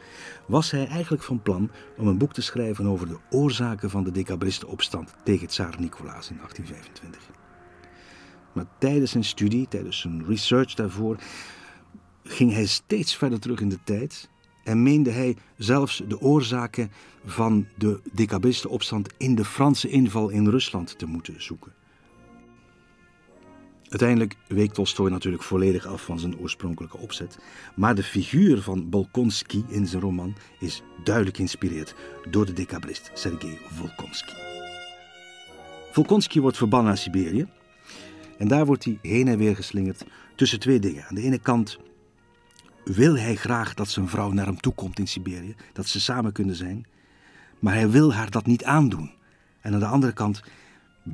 [0.46, 4.12] was hij eigenlijk van plan om een boek te schrijven over de oorzaken van de
[4.12, 7.38] decabristenopstand tegen tsaar Nicolaas in 1825.
[8.54, 11.18] Maar tijdens zijn studie, tijdens zijn research daarvoor,
[12.24, 14.30] ging hij steeds verder terug in de tijd
[14.64, 16.92] en meende hij zelfs de oorzaken
[17.26, 21.74] van de decabristenopstand in de Franse inval in Rusland te moeten zoeken.
[23.90, 27.40] Uiteindelijk week Tolstoy natuurlijk volledig af van zijn oorspronkelijke opzet,
[27.76, 31.96] maar de figuur van Bolkonsky in zijn roman is duidelijk geïnspireerd
[32.30, 34.34] door de decabrist Sergei Volkonsky.
[35.92, 37.48] Volkonsky wordt verbannen naar Siberië
[38.38, 41.06] en daar wordt hij heen en weer geslingerd tussen twee dingen.
[41.06, 41.80] Aan de ene kant
[42.84, 46.32] wil hij graag dat zijn vrouw naar hem toe komt in Siberië, dat ze samen
[46.32, 46.86] kunnen zijn,
[47.60, 49.12] maar hij wil haar dat niet aandoen.
[49.62, 50.42] En aan de andere kant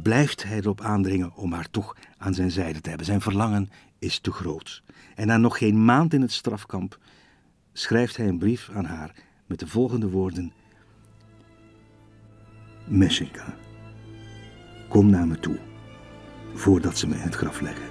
[0.01, 3.05] blijft hij erop aandringen om haar toch aan zijn zijde te hebben.
[3.08, 4.84] Zijn verlangen is te groot.
[5.15, 6.99] En na nog geen maand in het strafkamp
[7.73, 9.12] schrijft hij een brief aan haar
[9.45, 10.53] met de volgende woorden:
[12.86, 13.55] Messinka,
[14.89, 15.58] kom naar me toe
[16.53, 17.89] voordat ze me in het graf leggen.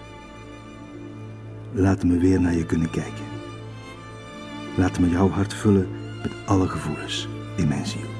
[1.73, 3.25] Laat me weer naar je kunnen kijken.
[4.77, 5.89] Laat me jouw hart vullen
[6.23, 8.14] met alle gevoelens in mijn ziel.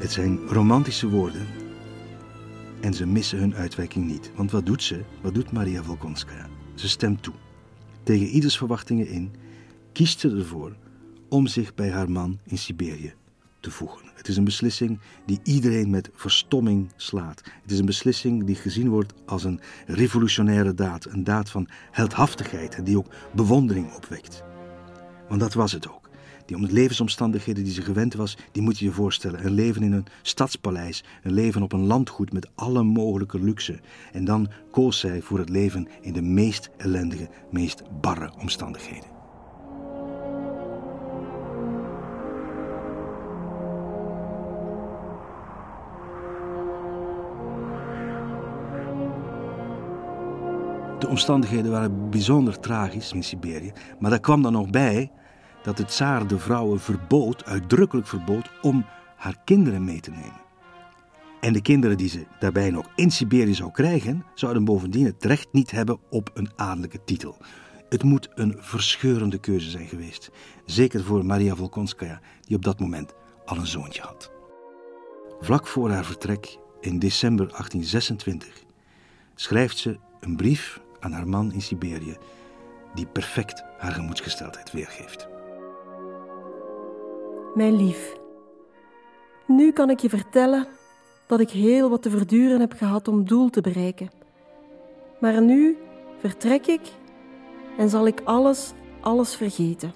[0.00, 1.46] Het zijn romantische woorden
[2.80, 4.30] en ze missen hun uitwerking niet.
[4.34, 5.04] Want wat doet ze?
[5.20, 6.48] Wat doet Maria Volkonskaya?
[6.74, 7.34] Ze stemt toe.
[8.02, 9.32] Tegen ieders verwachtingen in
[9.92, 10.76] kiest ze ervoor
[11.28, 13.14] om zich bij haar man in Siberië
[13.60, 14.10] te voegen.
[14.14, 17.42] Het is een beslissing die iedereen met verstomming slaat.
[17.62, 22.74] Het is een beslissing die gezien wordt als een revolutionaire daad, een daad van heldhaftigheid
[22.74, 24.42] en die ook bewondering opwekt.
[25.28, 25.99] Want dat was het ook.
[26.50, 29.46] De levensomstandigheden die ze gewend was, die moet je je voorstellen.
[29.46, 33.80] Een leven in een stadspaleis, een leven op een landgoed met alle mogelijke luxe.
[34.12, 39.08] En dan koos zij voor het leven in de meest ellendige, meest barre omstandigheden.
[50.98, 55.10] De omstandigheden waren bijzonder tragisch in Siberië, maar daar kwam dan nog bij
[55.62, 60.40] dat het tsaar de vrouwen verbood, uitdrukkelijk verbood, om haar kinderen mee te nemen.
[61.40, 65.48] En de kinderen die ze daarbij nog in Siberië zou krijgen, zouden bovendien het recht
[65.52, 67.36] niet hebben op een adellijke titel.
[67.88, 70.30] Het moet een verscheurende keuze zijn geweest.
[70.64, 74.30] Zeker voor Maria Volkonskaya, die op dat moment al een zoontje had.
[75.40, 78.64] Vlak voor haar vertrek in december 1826
[79.34, 82.16] schrijft ze een brief aan haar man in Siberië,
[82.94, 85.29] die perfect haar gemoedsgesteldheid weergeeft.
[87.54, 88.16] Mijn lief,
[89.46, 90.66] nu kan ik je vertellen
[91.26, 94.10] dat ik heel wat te verduren heb gehad om doel te bereiken.
[95.20, 95.76] Maar nu
[96.18, 96.80] vertrek ik
[97.78, 99.92] en zal ik alles, alles vergeten.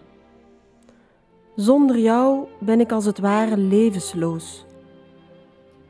[1.57, 4.65] Zonder jou ben ik als het ware levensloos.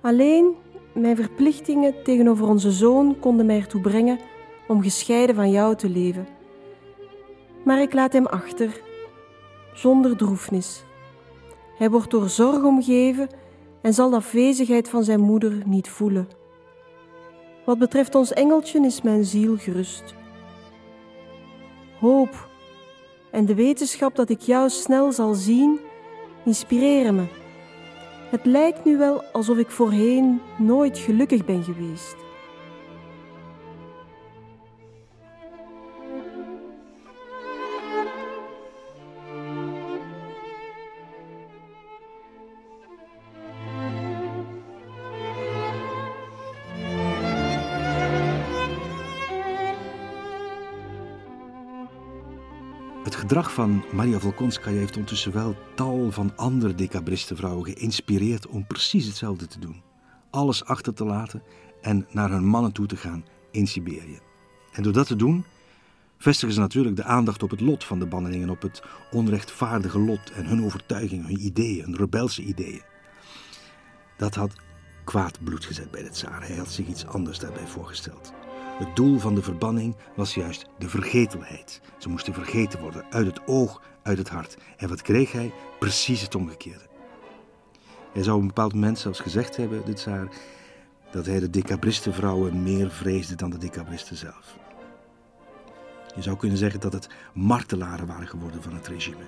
[0.00, 0.54] Alleen
[0.92, 4.18] mijn verplichtingen tegenover onze zoon konden mij ertoe brengen
[4.68, 6.26] om gescheiden van jou te leven.
[7.64, 8.80] Maar ik laat hem achter,
[9.74, 10.84] zonder droefnis.
[11.84, 13.28] Hij wordt door zorg omgeven
[13.82, 16.28] en zal de afwezigheid van zijn moeder niet voelen.
[17.64, 20.14] Wat betreft ons engeltje is mijn ziel gerust.
[22.00, 22.48] Hoop
[23.30, 25.80] en de wetenschap dat ik jou snel zal zien,
[26.44, 27.24] inspireren me.
[28.30, 32.23] Het lijkt nu wel alsof ik voorheen nooit gelukkig ben geweest.
[53.34, 59.46] Gedrag van Maria Volkonskaya heeft ondertussen wel tal van andere decabristenvrouwen geïnspireerd om precies hetzelfde
[59.46, 59.82] te doen.
[60.30, 61.42] Alles achter te laten
[61.80, 64.18] en naar hun mannen toe te gaan in Siberië.
[64.72, 65.44] En door dat te doen
[66.18, 70.30] vestigen ze natuurlijk de aandacht op het lot van de bannelingen, op het onrechtvaardige lot
[70.30, 72.82] en hun overtuigingen, hun ideeën, hun rebelse ideeën.
[74.16, 74.52] Dat had
[75.04, 76.46] kwaad bloed gezet bij de tsaar.
[76.46, 78.32] Hij had zich iets anders daarbij voorgesteld.
[78.74, 81.80] Het doel van de verbanning was juist de vergetelheid.
[81.98, 84.56] Ze moesten vergeten worden, uit het oog, uit het hart.
[84.76, 85.52] En wat kreeg hij?
[85.78, 86.86] Precies het omgekeerde.
[88.12, 90.28] Hij zou op een bepaald moment zelfs gezegd hebben, dit tsaar,
[91.10, 94.56] dat hij de decabristenvrouwen meer vreesde dan de decabristen zelf.
[96.14, 99.24] Je zou kunnen zeggen dat het martelaren waren geworden van het regime.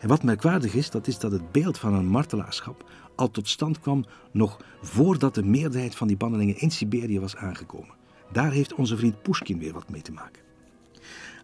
[0.00, 2.84] En wat merkwaardig is, dat is dat het beeld van een martelaarschap
[3.20, 7.94] al tot stand kwam nog voordat de meerderheid van die bannelingen in Siberië was aangekomen.
[8.32, 10.42] Daar heeft onze vriend Pushkin weer wat mee te maken.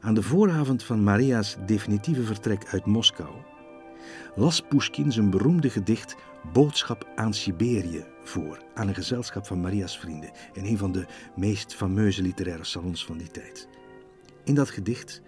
[0.01, 3.31] Aan de vooravond van Maria's definitieve vertrek uit Moskou
[4.35, 6.17] las Pushkin zijn beroemde gedicht
[6.53, 11.75] Boodschap aan Siberië voor aan een gezelschap van Maria's vrienden in een van de meest
[11.75, 13.69] fameuze literaire salons van die tijd.
[14.45, 15.23] In dat gedicht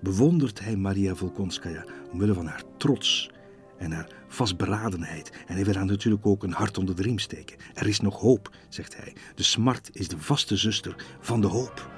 [0.00, 3.30] bewondert hij Maria Volkonskaya omwille van haar trots
[3.80, 5.30] en haar vastberadenheid.
[5.46, 7.56] En hij wil haar natuurlijk ook een hart onder de riem steken.
[7.74, 9.12] Er is nog hoop, zegt hij.
[9.34, 11.90] De smart is de vaste zuster van de hoop.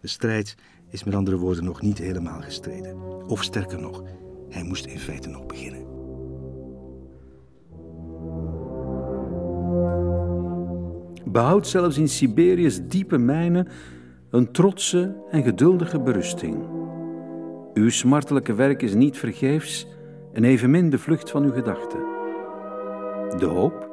[0.00, 0.56] De strijd
[0.88, 3.02] is met andere woorden nog niet helemaal gestreden.
[3.26, 4.02] Of sterker nog,
[4.48, 5.88] hij moest in feite nog beginnen.
[11.24, 13.68] Behoud zelfs in Siberië's diepe mijnen
[14.30, 16.56] een trotse en geduldige berusting.
[17.74, 19.86] Uw smartelijke werk is niet vergeefs
[20.32, 21.98] en evenmin de vlucht van uw gedachten.
[23.38, 23.90] De hoop,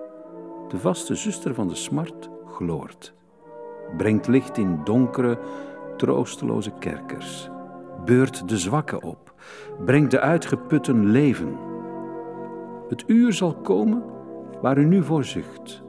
[0.67, 3.13] de vaste zuster van de smart, gloort,
[3.97, 5.39] brengt licht in donkere,
[5.97, 7.50] troosteloze kerkers,
[8.06, 9.34] beurt de zwakken op,
[9.86, 11.58] brengt de uitgeputten leven.
[12.89, 14.04] Het uur zal komen
[14.62, 15.84] waar u nu voor zucht.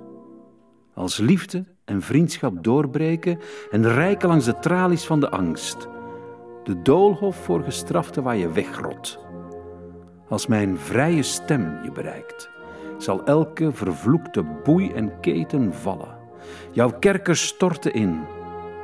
[0.94, 3.38] Als liefde en vriendschap doorbreken
[3.70, 5.88] en rijken langs de tralies van de angst.
[6.64, 9.27] De doolhof voor gestraften waar je wegrot.
[10.28, 12.50] Als mijn vrije stem je bereikt,
[12.98, 16.16] zal elke vervloekte boei en keten vallen.
[16.72, 18.20] Jouw kerkers storten in.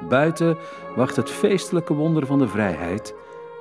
[0.08, 0.56] Buiten
[0.96, 3.14] wacht het feestelijke wonder van de vrijheid,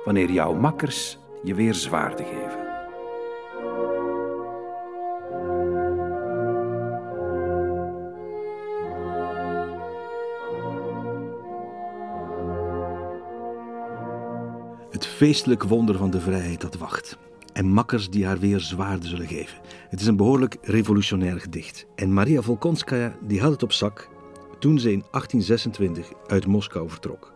[0.04, 2.62] wanneer jouw makkers je weer zwaarde geven.
[14.90, 17.18] Het feestelijk wonder van de vrijheid dat wacht.
[17.54, 19.58] En makkers die haar weer zwaarden zullen geven.
[19.88, 21.86] Het is een behoorlijk revolutionair gedicht.
[21.94, 24.08] En Maria Volkonskaya die had het op zak
[24.58, 27.32] toen ze in 1826 uit Moskou vertrok.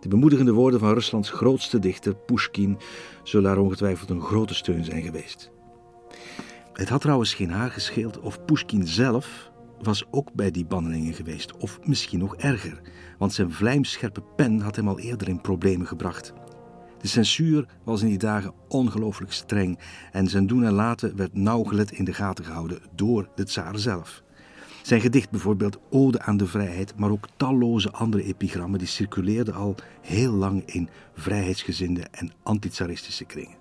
[0.00, 2.78] De bemoedigende woorden van Ruslands grootste dichter, Pushkin,
[3.22, 5.50] zullen haar ongetwijfeld een grote steun zijn geweest.
[6.72, 9.50] Het had trouwens geen haar gescheeld of Pushkin zelf
[9.82, 12.80] was ook bij die bandelingen geweest, of misschien nog erger,
[13.18, 16.32] want zijn vlijmscherpe pen had hem al eerder in problemen gebracht.
[17.06, 19.78] De censuur was in die dagen ongelooflijk streng
[20.12, 24.22] en zijn doen en laten werd nauwgelet in de gaten gehouden door de tsaar zelf.
[24.82, 29.74] Zijn gedicht bijvoorbeeld Ode aan de Vrijheid, maar ook talloze andere epigrammen die circuleerden al
[30.00, 33.56] heel lang in vrijheidsgezinde en antitsaristische kringen.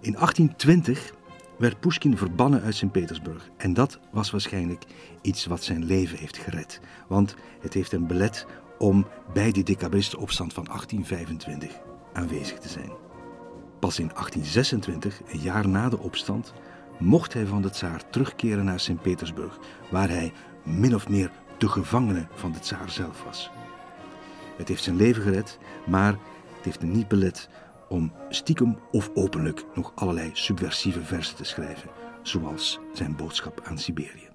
[0.00, 1.12] In 1820
[1.58, 4.84] werd Pushkin verbannen uit Sint-Petersburg en dat was waarschijnlijk
[5.22, 8.46] iets wat zijn leven heeft gered, want het heeft hem belet
[8.78, 12.92] om bij die decabristenopstand van 1825 aanwezig te zijn.
[13.78, 16.52] Pas in 1826, een jaar na de opstand,
[16.98, 19.58] mocht hij van de tsaar terugkeren naar Sint-Petersburg,
[19.90, 23.50] waar hij min of meer de gevangene van de tsaar zelf was.
[24.56, 26.12] Het heeft zijn leven gered, maar
[26.56, 27.48] het heeft hem niet belet
[27.88, 31.90] om stiekem of openlijk nog allerlei subversieve versen te schrijven,
[32.22, 34.28] zoals zijn boodschap aan Siberië.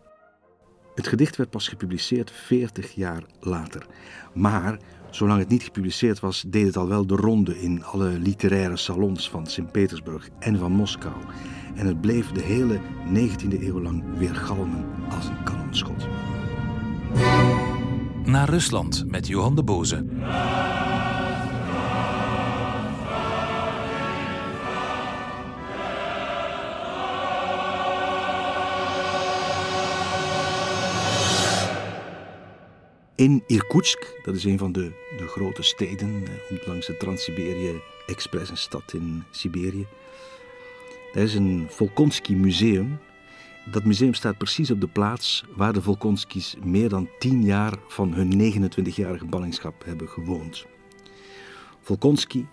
[0.95, 3.85] Het gedicht werd pas gepubliceerd 40 jaar later,
[4.33, 4.77] maar
[5.09, 9.29] Zolang het niet gepubliceerd was, deed het al wel de ronde in alle literaire salons
[9.29, 11.13] van Sint-Petersburg en van Moskou.
[11.75, 12.79] En het bleef de hele
[13.13, 16.07] 19e eeuw lang weer galmen als een kanonschot.
[18.23, 20.05] Naar Rusland met Johan de Boze.
[33.19, 38.49] In Irkutsk, dat is een van de, de grote steden eh, langs de Trans-Siberië Express,
[38.49, 39.87] een stad in Siberië.
[41.13, 42.99] Daar is een Volkonsky museum.
[43.71, 48.13] Dat museum staat precies op de plaats waar de Volkonskys meer dan tien jaar van
[48.13, 50.65] hun 29-jarige ballingschap hebben gewoond.
[51.81, 52.45] Volkonsky,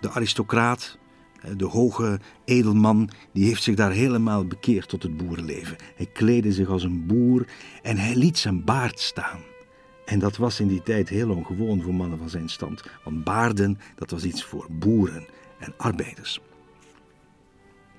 [0.00, 0.98] de aristocraat,
[1.40, 5.76] eh, de hoge edelman, die heeft zich daar helemaal bekeerd tot het boerenleven.
[5.96, 7.46] Hij kleedde zich als een boer
[7.82, 9.51] en hij liet zijn baard staan.
[10.12, 12.82] En dat was in die tijd heel ongewoon voor mannen van zijn stand.
[13.04, 15.26] Want baarden, dat was iets voor boeren
[15.58, 16.40] en arbeiders.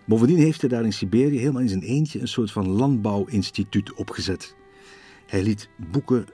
[0.05, 4.55] Bovendien heeft hij daar in Siberië helemaal in zijn eentje een soort van landbouwinstituut opgezet.
[5.25, 6.25] Hij liet boeken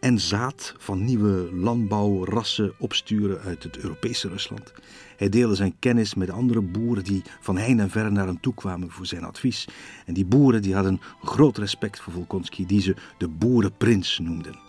[0.00, 4.72] en zaad van nieuwe landbouwrassen opsturen uit het Europese Rusland.
[5.16, 8.54] Hij deelde zijn kennis met andere boeren die van hein en ver naar hem toe
[8.54, 9.68] kwamen voor zijn advies.
[10.06, 14.65] En die boeren die hadden groot respect voor Volkonsky, die ze de boerenprins noemden.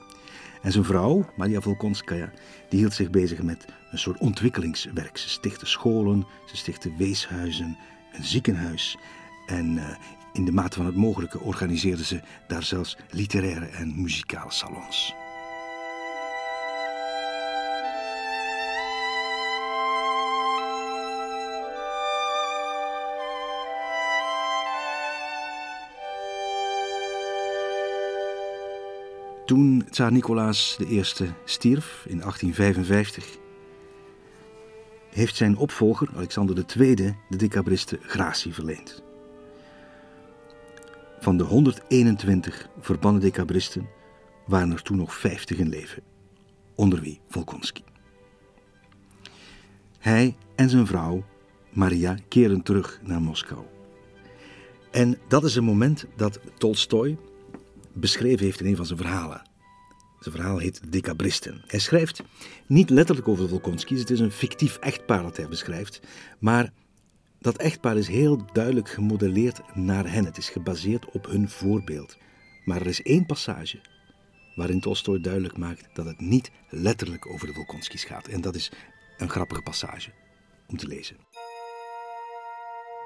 [0.61, 2.31] En zijn vrouw, Maria Volkonskaya,
[2.69, 5.17] die hield zich bezig met een soort ontwikkelingswerk.
[5.17, 7.77] Ze stichtte scholen, ze stichtte weeshuizen,
[8.11, 8.97] een ziekenhuis.
[9.45, 9.89] En uh,
[10.33, 15.13] in de mate van het mogelijke organiseerde ze daar zelfs literaire en muzikale salons.
[29.47, 31.03] Toen tsaar Nicolaas I
[31.45, 33.37] stierf in 1855,
[35.09, 36.95] heeft zijn opvolger Alexander II
[37.29, 39.03] de decabristen gratie verleend.
[41.19, 43.89] Van de 121 verbannen decabristen
[44.45, 46.03] waren er toen nog 50 in leven,
[46.75, 47.83] onder wie Volkonski.
[49.99, 51.23] Hij en zijn vrouw
[51.69, 53.65] Maria keren terug naar Moskou.
[54.91, 57.17] En dat is een moment dat Tolstoy
[57.99, 59.41] beschreven heeft in een van zijn verhalen.
[60.19, 61.63] Zijn verhaal heet Decabristen.
[61.67, 62.23] Hij schrijft
[62.67, 66.01] niet letterlijk over de Volkonskis, het is een fictief echtpaar dat hij beschrijft,
[66.39, 66.73] maar
[67.39, 70.25] dat echtpaar is heel duidelijk gemodelleerd naar hen.
[70.25, 72.17] Het is gebaseerd op hun voorbeeld.
[72.65, 73.79] Maar er is één passage
[74.55, 78.27] waarin Tolstoy duidelijk maakt dat het niet letterlijk over de Volkonskis gaat.
[78.27, 78.71] En dat is
[79.17, 80.11] een grappige passage
[80.67, 81.17] om te lezen.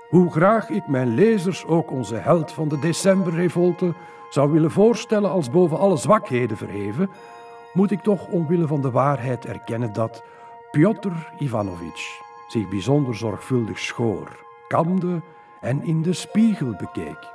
[0.10, 3.96] Hoe graag ik mijn lezers ook onze held van de decemberrevolte
[4.32, 7.10] zou willen voorstellen als boven alle zwakheden verheven,
[7.74, 10.24] moet ik toch omwille van de waarheid erkennen dat
[10.72, 15.22] Piotr Ivanovich zich bijzonder zorgvuldig schoor, kamde
[15.62, 17.30] en in de spiegel bekeek.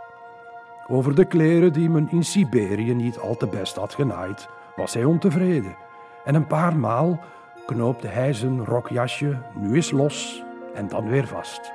[0.88, 5.04] Over de kleren die men in Siberië niet al te best had genaaid, was hij
[5.04, 5.76] ontevreden.
[6.24, 7.20] En een paar maal
[7.66, 10.42] knoopte hij zijn rokjasje nu eens los
[10.74, 11.72] en dan weer vast.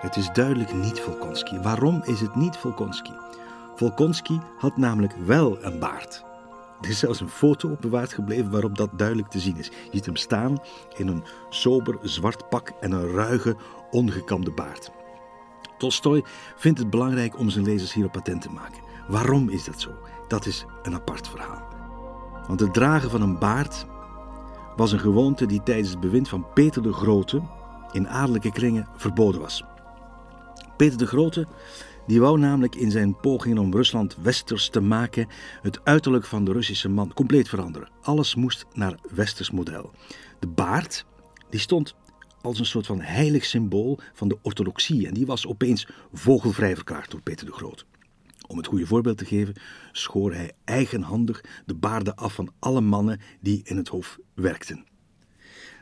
[0.00, 1.58] Het is duidelijk niet Volkonski.
[1.58, 3.12] Waarom is het niet Volkonski?
[3.74, 6.24] Volkonski had namelijk wel een baard.
[6.80, 9.66] Er is zelfs een foto op bewaard gebleven waarop dat duidelijk te zien is.
[9.66, 10.58] Je ziet hem staan
[10.96, 13.56] in een sober zwart pak en een ruige,
[13.90, 14.90] ongekamde baard.
[15.78, 16.24] Tolstoy
[16.56, 18.82] vindt het belangrijk om zijn lezers hierop attent te maken.
[19.08, 19.90] Waarom is dat zo?
[20.28, 21.62] Dat is een apart verhaal.
[22.46, 23.86] Want het dragen van een baard
[24.76, 27.42] was een gewoonte die tijdens het bewind van Peter de Grote
[27.92, 29.64] in adellijke kringen verboden was.
[30.80, 31.46] Peter de Grote
[32.06, 35.26] die wou namelijk in zijn pogingen om Rusland westers te maken
[35.62, 37.90] het uiterlijk van de Russische man compleet veranderen.
[38.02, 39.90] Alles moest naar westers model.
[40.38, 41.06] De baard
[41.50, 41.94] die stond
[42.40, 47.10] als een soort van heilig symbool van de orthodoxie en die was opeens vogelvrij verklaard
[47.10, 47.84] door Peter de Grote.
[48.46, 49.54] Om het goede voorbeeld te geven,
[49.92, 54.84] schoor hij eigenhandig de baarden af van alle mannen die in het hof werkten.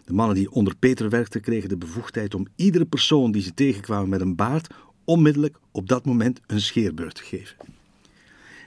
[0.09, 4.09] De mannen die onder Peter werkten kregen de bevoegdheid om iedere persoon die ze tegenkwamen
[4.09, 4.75] met een baard
[5.09, 7.57] onmiddellijk op dat moment een scheerbeurt te geven.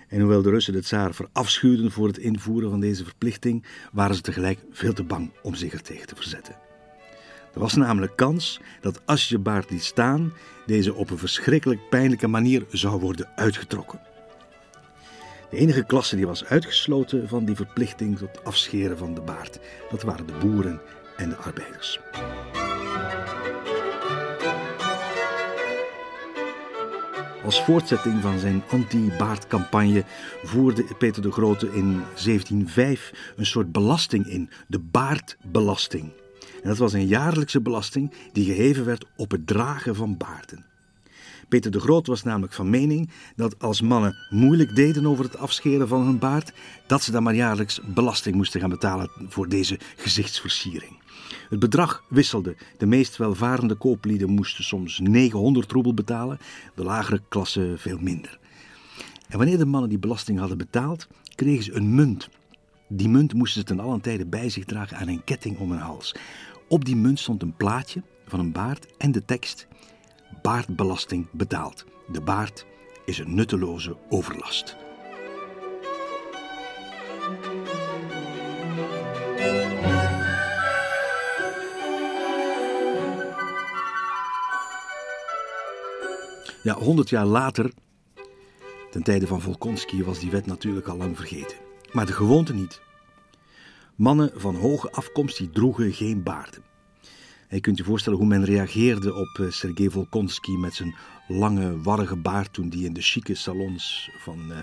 [0.07, 4.21] En hoewel de Russen de tsaar verafschuwden voor het invoeren van deze verplichting, waren ze
[4.21, 6.55] tegelijk veel te bang om zich er tegen te verzetten.
[7.53, 10.33] Er was namelijk kans dat als je baard liet staan,
[10.65, 14.01] deze op een verschrikkelijk pijnlijke manier zou worden uitgetrokken.
[15.49, 20.01] De enige klasse die was uitgesloten van die verplichting tot afscheren van de baard, dat
[20.01, 20.81] waren de boeren
[21.17, 21.99] en de arbeiders.
[27.45, 30.03] Als voortzetting van zijn anti-baardcampagne
[30.43, 36.03] voerde Peter de Grote in 1705 een soort belasting in, de baardbelasting.
[36.63, 40.65] En dat was een jaarlijkse belasting die geheven werd op het dragen van baarden.
[41.49, 45.87] Peter de Groot was namelijk van mening dat als mannen moeilijk deden over het afscheren
[45.87, 46.53] van hun baard,
[46.87, 51.00] dat ze dan maar jaarlijks belasting moesten gaan betalen voor deze gezichtsversiering.
[51.49, 52.55] Het bedrag wisselde.
[52.77, 56.39] De meest welvarende kooplieden moesten soms 900 roebel betalen,
[56.75, 58.39] de lagere klasse veel minder.
[59.27, 62.29] En wanneer de mannen die belasting hadden betaald, kregen ze een munt.
[62.87, 65.79] Die munt moesten ze ten allen tijde bij zich dragen aan een ketting om hun
[65.79, 66.15] hals.
[66.67, 69.67] Op die munt stond een plaatje van een baard en de tekst:
[70.41, 71.85] Baardbelasting betaald.
[72.11, 72.65] De baard
[73.05, 74.75] is een nutteloze overlast.
[86.63, 87.71] Ja, honderd jaar later,
[88.91, 91.57] ten tijde van Volkonski, was die wet natuurlijk al lang vergeten.
[91.91, 92.81] Maar de gewoonte niet.
[93.95, 96.63] Mannen van hoge afkomst die droegen geen baarden.
[97.49, 100.95] je kunt je voorstellen hoe men reageerde op uh, Sergei Volkonski met zijn
[101.27, 104.57] lange, warrige baard toen die in de chique salons van uh,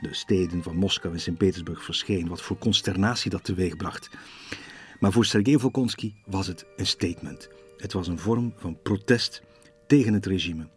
[0.00, 2.28] de steden van Moskou en Sint-Petersburg verscheen.
[2.28, 4.10] Wat voor consternatie dat teweegbracht.
[5.00, 7.48] Maar voor Sergei Volkonski was het een statement.
[7.76, 9.42] Het was een vorm van protest
[9.86, 10.68] tegen het regime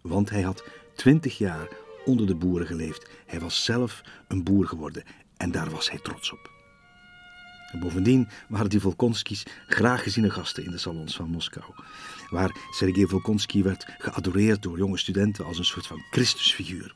[0.00, 1.68] want hij had twintig jaar
[2.04, 3.10] onder de boeren geleefd.
[3.26, 5.02] Hij was zelf een boer geworden
[5.36, 6.50] en daar was hij trots op.
[7.72, 11.64] En bovendien waren die Volkonskis graag geziene gasten in de salons van Moskou,
[12.30, 16.94] waar Sergei Volkonsky werd geadoreerd door jonge studenten als een soort van Christusfiguur.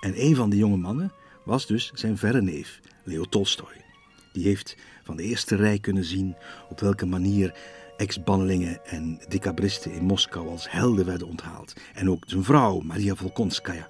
[0.00, 1.12] En een van die jonge mannen
[1.44, 3.84] was dus zijn verre neef, Leo Tolstoy.
[4.32, 6.36] Die heeft van de eerste rij kunnen zien
[6.68, 7.54] op welke manier
[8.00, 11.74] ex-bannelingen en decabristen in Moskou als helden werden onthaald.
[11.94, 13.88] En ook zijn vrouw, Maria Volkonskaya.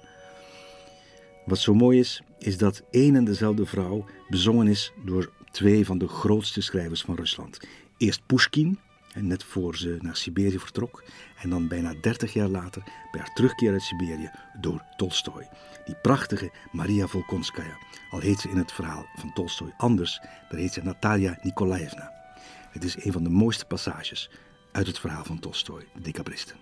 [1.45, 5.97] Wat zo mooi is, is dat één en dezelfde vrouw bezongen is door twee van
[5.97, 7.59] de grootste schrijvers van Rusland.
[7.97, 8.79] Eerst Pushkin,
[9.15, 11.03] net voor ze naar Siberië vertrok,
[11.41, 14.31] en dan bijna 30 jaar later, bij haar terugkeer uit Siberië,
[14.61, 15.47] door Tolstoy.
[15.85, 17.77] Die prachtige Maria Volkonskaya,
[18.09, 22.20] al heet ze in het verhaal van Tolstoy anders, daar heet ze Natalia Nikolaevna.
[22.71, 24.29] Het is een van de mooiste passages
[24.71, 26.55] uit het verhaal van Tolstoy, de decabristen.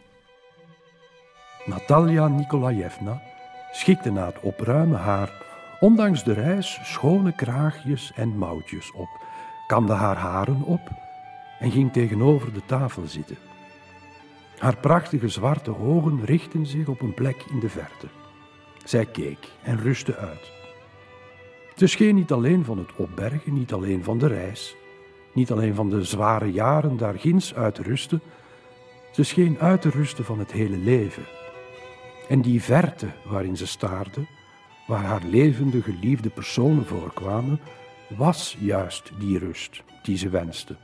[1.66, 3.22] Natalia Nikolaevna
[3.72, 5.32] schikte na het opruimen haar,
[5.80, 9.10] ondanks de reis, schone kraagjes en mouwtjes op,
[9.68, 10.90] kamde haar haren op
[11.60, 13.38] en ging tegenover de tafel zitten.
[14.58, 18.08] Haar prachtige zwarte ogen richtten zich op een plek in de verte.
[18.86, 20.52] Zij keek en rustte uit.
[21.76, 24.76] Ze scheen niet alleen van het opbergen, niet alleen van de reis,
[25.40, 28.22] niet alleen van de zware jaren daar ginds uit te rusten,
[29.12, 31.24] ze scheen uit te rusten van het hele leven.
[32.28, 34.26] En die verte waarin ze staarde,
[34.88, 37.60] waar haar levende, geliefde personen voorkwamen,
[38.18, 40.76] was juist die rust die ze wenste.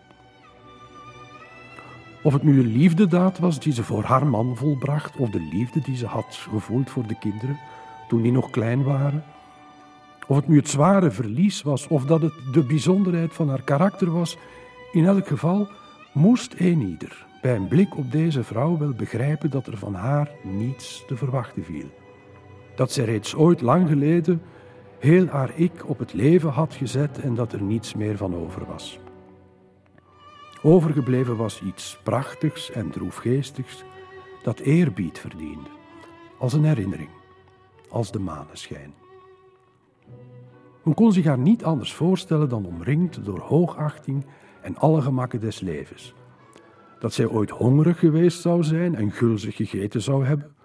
[2.24, 5.82] Of het nu een liefdedaad was die ze voor haar man volbracht, of de liefde
[5.82, 7.60] die ze had gevoeld voor de kinderen
[8.08, 9.24] toen die nog klein waren,
[10.28, 14.12] of het nu het zware verlies was, of dat het de bijzonderheid van haar karakter
[14.12, 14.38] was,
[14.92, 15.68] in elk geval
[16.14, 20.32] moest een ieder bij een blik op deze vrouw wel begrijpen dat er van haar
[20.44, 21.90] niets te verwachten viel.
[22.76, 24.42] Dat zij reeds ooit lang geleden
[25.00, 28.66] heel haar ik op het leven had gezet en dat er niets meer van over
[28.66, 29.00] was.
[30.62, 33.84] Overgebleven was iets prachtigs en droefgeestigs
[34.44, 35.70] dat eerbied verdiende,
[36.38, 37.10] als een herinnering,
[37.90, 38.94] als de maneschijn.
[40.86, 44.26] Men kon zich haar niet anders voorstellen dan omringd door hoogachting
[44.62, 46.14] en alle gemakken des levens.
[47.00, 50.56] Dat zij ooit hongerig geweest zou zijn en gulzig gegeten zou hebben,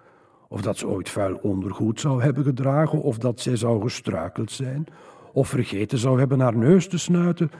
[0.48, 4.86] of dat ze ooit vuil ondergoed zou hebben gedragen, of dat zij zou gestruikeld zijn,
[5.32, 7.50] of vergeten zou hebben haar neus te snuiten,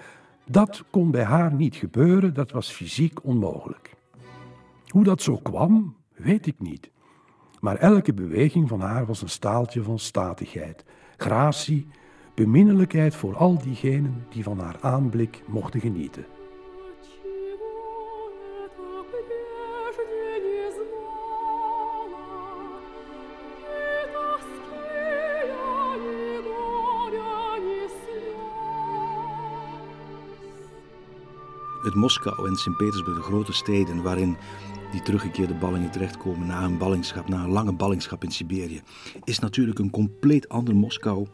[0.46, 3.96] dat kon bij haar niet gebeuren, dat was fysiek onmogelijk.
[4.86, 6.90] Hoe dat zo kwam, weet ik niet.
[7.60, 10.84] Maar elke beweging van haar was een staaltje van statigheid,
[11.16, 11.86] gratie,
[12.34, 16.24] beminnelijkheid voor al diegenen die van haar aanblik mochten genieten.
[31.82, 34.36] Het Moskou en Sint-Petersburg, de grote steden waarin
[34.92, 38.80] die teruggekeerde ballingen terechtkomen na een ballingschap, na een lange ballingschap in Siberië,
[39.24, 41.26] is natuurlijk een compleet ander Moskou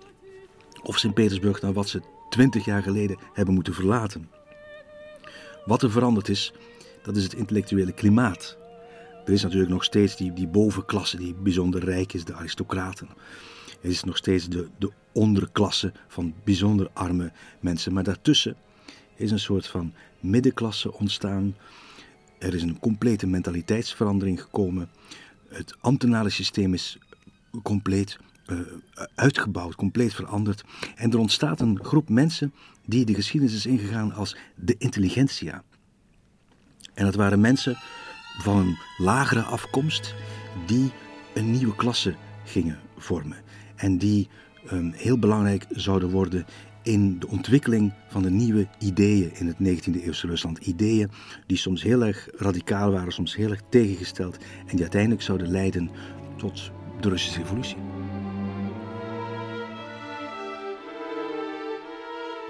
[0.87, 4.31] of Sint-Petersburg dan wat ze twintig jaar geleden hebben moeten verlaten.
[5.65, 6.53] Wat er veranderd is,
[7.03, 8.57] dat is het intellectuele klimaat.
[9.25, 13.09] Er is natuurlijk nog steeds die, die bovenklasse die bijzonder rijk is, de aristocraten.
[13.81, 17.93] Er is nog steeds de, de onderklasse van bijzonder arme mensen.
[17.93, 18.57] Maar daartussen
[19.15, 21.57] is een soort van middenklasse ontstaan.
[22.39, 24.91] Er is een complete mentaliteitsverandering gekomen.
[25.49, 26.99] Het ambtenarensysteem is
[27.63, 28.59] compleet uh,
[29.15, 30.65] uitgebouwd, compleet veranderd.
[30.95, 35.63] En er ontstaat een groep mensen die de geschiedenis is ingegaan als de intelligentsia.
[36.95, 37.77] En dat waren mensen
[38.39, 40.15] van een lagere afkomst
[40.67, 40.93] die
[41.35, 43.37] een nieuwe klasse gingen vormen.
[43.77, 44.29] En die
[44.73, 46.47] um, heel belangrijk zouden worden
[46.83, 50.59] in de ontwikkeling van de nieuwe ideeën in het 19e eeuwse Rusland.
[50.59, 51.11] Ideeën
[51.47, 55.91] die soms heel erg radicaal waren, soms heel erg tegengesteld en die uiteindelijk zouden leiden
[56.37, 56.71] tot
[57.01, 57.96] de Russische revolutie.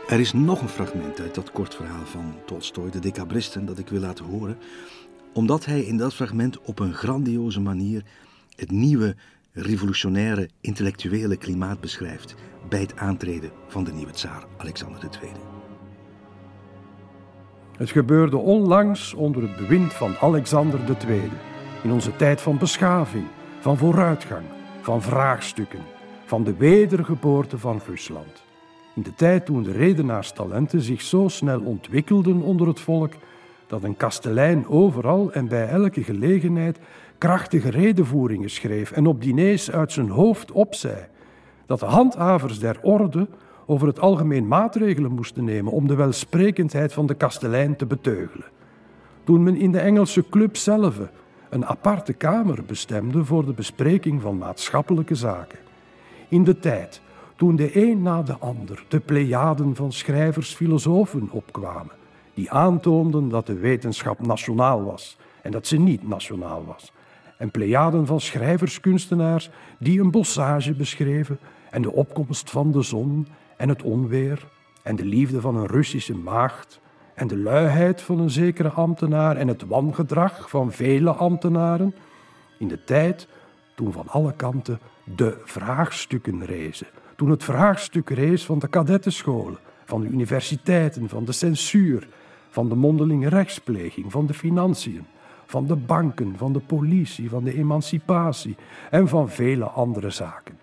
[0.07, 3.89] Er is nog een fragment uit dat kort verhaal van Tolstoy, de decabristen, dat ik
[3.89, 4.59] wil laten horen,
[5.33, 8.03] omdat hij in dat fragment op een grandioze manier
[8.57, 9.17] het nieuwe
[9.53, 12.35] revolutionaire intellectuele klimaat beschrijft
[12.69, 15.33] bij het aantreden van de nieuwe tsaar Alexander II.
[17.77, 21.31] Het gebeurde onlangs onder het bewind van Alexander II,
[21.83, 23.27] in onze tijd van beschaving,
[23.61, 24.45] van vooruitgang,
[24.81, 25.83] van vraagstukken,
[26.25, 28.46] van de wedergeboorte van Rusland.
[28.97, 33.13] In de tijd toen de redenaarstalenten zich zo snel ontwikkelden onder het volk,
[33.67, 36.79] dat een kastelein overal en bij elke gelegenheid
[37.19, 41.07] krachtige redenvoeringen schreef en op diners uit zijn hoofd opzei,
[41.67, 43.29] dat de handhavers der orde
[43.67, 48.47] over het algemeen maatregelen moesten nemen om de welsprekendheid van de kastelein te beteugelen.
[49.25, 51.01] Toen men in de Engelse club zelf
[51.49, 55.59] een aparte kamer bestemde voor de bespreking van maatschappelijke zaken.
[56.29, 57.01] In de tijd
[57.37, 61.95] toen de een na de ander de plejaden van schrijvers-filosofen opkwamen,
[62.35, 66.93] die aantoonden dat de wetenschap nationaal was en dat ze niet nationaal was,
[67.39, 71.39] en plejaden van schrijvers-kunstenaars die een bossage beschreven
[71.71, 73.27] en de opkomst van de zon
[73.57, 74.47] en het onweer
[74.83, 76.81] en de liefde van een Russische maagd
[77.15, 81.95] en de luiheid van een zekere ambtenaar en het wangedrag van vele ambtenaren,
[82.59, 83.29] in de tijd
[83.75, 86.87] toen van alle kanten de vraagstukken rezen,
[87.17, 92.09] toen het vraagstuk rees van de kadettenscholen, van de universiteiten, van de censuur,
[92.51, 95.05] van de mondelinge rechtspleging, van de financiën,
[95.47, 98.57] van de banken, van de politie, van de emancipatie
[98.91, 100.59] en van vele andere zaken.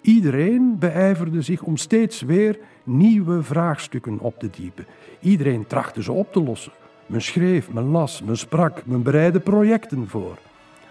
[0.00, 4.86] Iedereen beijverde zich om steeds weer nieuwe vraagstukken op te diepen.
[5.20, 6.72] Iedereen trachtte ze op te lossen.
[7.06, 10.38] Men schreef, men las, men sprak, men bereidde projecten voor.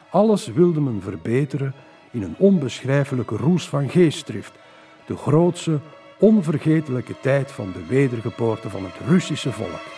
[0.10, 1.74] Alles wilde men verbeteren
[2.12, 4.52] in een onbeschrijfelijke roes van geestdrift.
[5.08, 5.80] De grootste,
[6.20, 9.97] onvergetelijke tijd van de wedergeboorte van het Russische volk.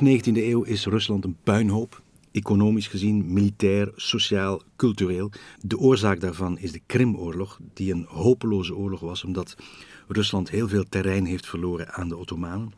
[0.00, 2.02] Half 19e eeuw is Rusland een puinhoop.
[2.32, 5.30] Economisch gezien, militair, sociaal, cultureel.
[5.60, 9.56] De oorzaak daarvan is de Krimoorlog, die een hopeloze oorlog was, omdat
[10.08, 12.72] Rusland heel veel terrein heeft verloren aan de Ottomanen.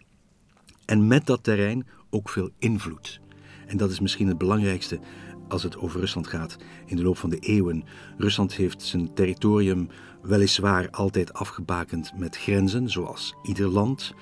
[0.84, 3.20] En met dat terrein ook veel invloed.
[3.66, 5.00] En dat is misschien het belangrijkste
[5.48, 6.56] als het over Rusland gaat
[6.86, 7.84] in de loop van de eeuwen.
[8.18, 9.88] Rusland heeft zijn territorium
[10.22, 14.14] weliswaar altijd afgebakend met grenzen, zoals ieder land.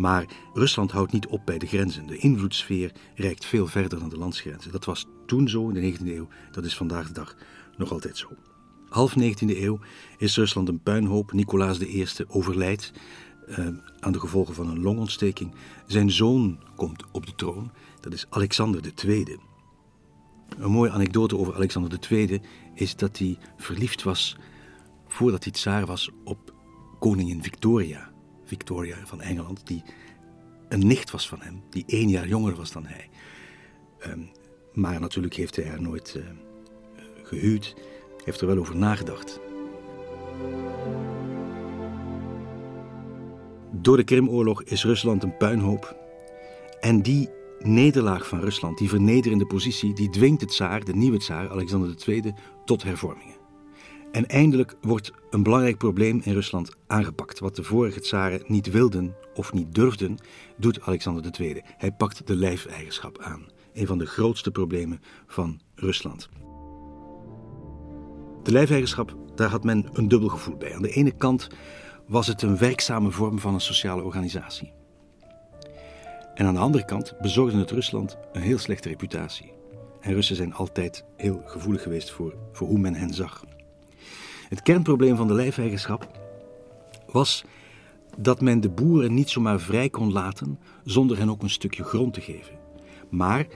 [0.00, 2.06] Maar Rusland houdt niet op bij de grenzen.
[2.06, 4.72] De invloedssfeer reikt veel verder dan de landsgrenzen.
[4.72, 7.36] Dat was toen zo in de 19e eeuw, dat is vandaag de dag
[7.76, 8.28] nog altijd zo.
[8.88, 9.78] Half 19e eeuw
[10.18, 11.32] is Rusland een puinhoop.
[11.32, 12.92] Nicolaas I overlijdt
[13.48, 13.68] uh,
[14.00, 15.54] aan de gevolgen van een longontsteking.
[15.86, 17.70] Zijn zoon komt op de troon,
[18.00, 19.38] dat is Alexander II.
[20.58, 22.40] Een mooie anekdote over Alexander II
[22.74, 24.36] is dat hij verliefd was,
[25.08, 26.54] voordat hij tsaar was, op
[26.98, 28.09] koningin Victoria.
[28.50, 29.82] Victoria van Engeland, die
[30.68, 33.08] een nicht was van hem, die één jaar jonger was dan hij.
[34.06, 34.30] Um,
[34.72, 36.24] maar natuurlijk heeft hij haar nooit uh,
[37.22, 37.74] gehuwd,
[38.24, 39.40] heeft er wel over nagedacht.
[43.70, 45.96] Door de Krimoorlog is Rusland een puinhoop.
[46.80, 47.28] En die
[47.58, 52.34] nederlaag van Rusland, die vernederende positie, die dwingt de tsaar, de nieuwe tsaar, Alexander II,
[52.64, 53.39] tot hervormingen.
[54.12, 57.38] En eindelijk wordt een belangrijk probleem in Rusland aangepakt.
[57.38, 60.18] Wat de vorige tsaren niet wilden of niet durfden,
[60.56, 61.60] doet Alexander II.
[61.64, 63.46] Hij pakt de lijfeigenschap aan.
[63.72, 66.28] Een van de grootste problemen van Rusland.
[68.42, 70.74] De lijfeigenschap, daar had men een dubbel gevoel bij.
[70.74, 71.48] Aan de ene kant
[72.06, 74.72] was het een werkzame vorm van een sociale organisatie.
[76.34, 79.52] En aan de andere kant bezorgde het Rusland een heel slechte reputatie.
[80.00, 83.44] En Russen zijn altijd heel gevoelig geweest voor, voor hoe men hen zag.
[84.50, 86.08] Het kernprobleem van de lijfeigenschap
[87.06, 87.44] was
[88.18, 92.14] dat men de boeren niet zomaar vrij kon laten zonder hen ook een stukje grond
[92.14, 92.58] te geven.
[93.10, 93.46] Maar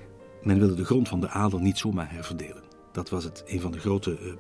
[0.43, 2.63] men wilde de grond van de adel niet zomaar herverdelen.
[2.93, 4.33] Dat was het een van de grote, uh,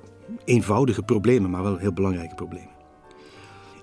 [0.44, 2.74] eenvoudige problemen, maar wel heel belangrijke problemen.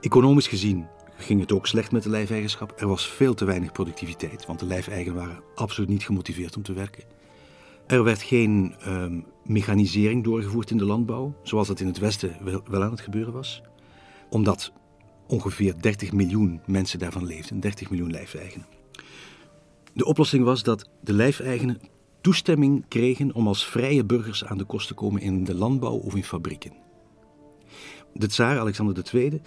[0.02, 2.74] Economisch gezien ging het ook slecht met de lijfeigenschap.
[2.78, 6.74] Er was veel te weinig productiviteit, want de lijfeigenen waren absoluut niet gemotiveerd om te
[6.74, 7.04] werken.
[7.92, 12.84] Er werd geen ehm, mechanisering doorgevoerd in de landbouw, zoals dat in het Westen wel,
[12.84, 13.62] aan het gebeuren was.
[14.30, 14.74] Omdat
[15.28, 18.68] ongeveer 30 miljoen mensen daarvan leefden, 30 miljoen lijfeigenen.
[19.94, 21.80] De oplossing was dat de lijfeigenen
[22.22, 26.16] toestemming kregen om als vrije burgers aan de kost te komen in de landbouw of
[26.16, 26.74] in fabrieken.
[28.14, 29.42] De tsaar Alexander II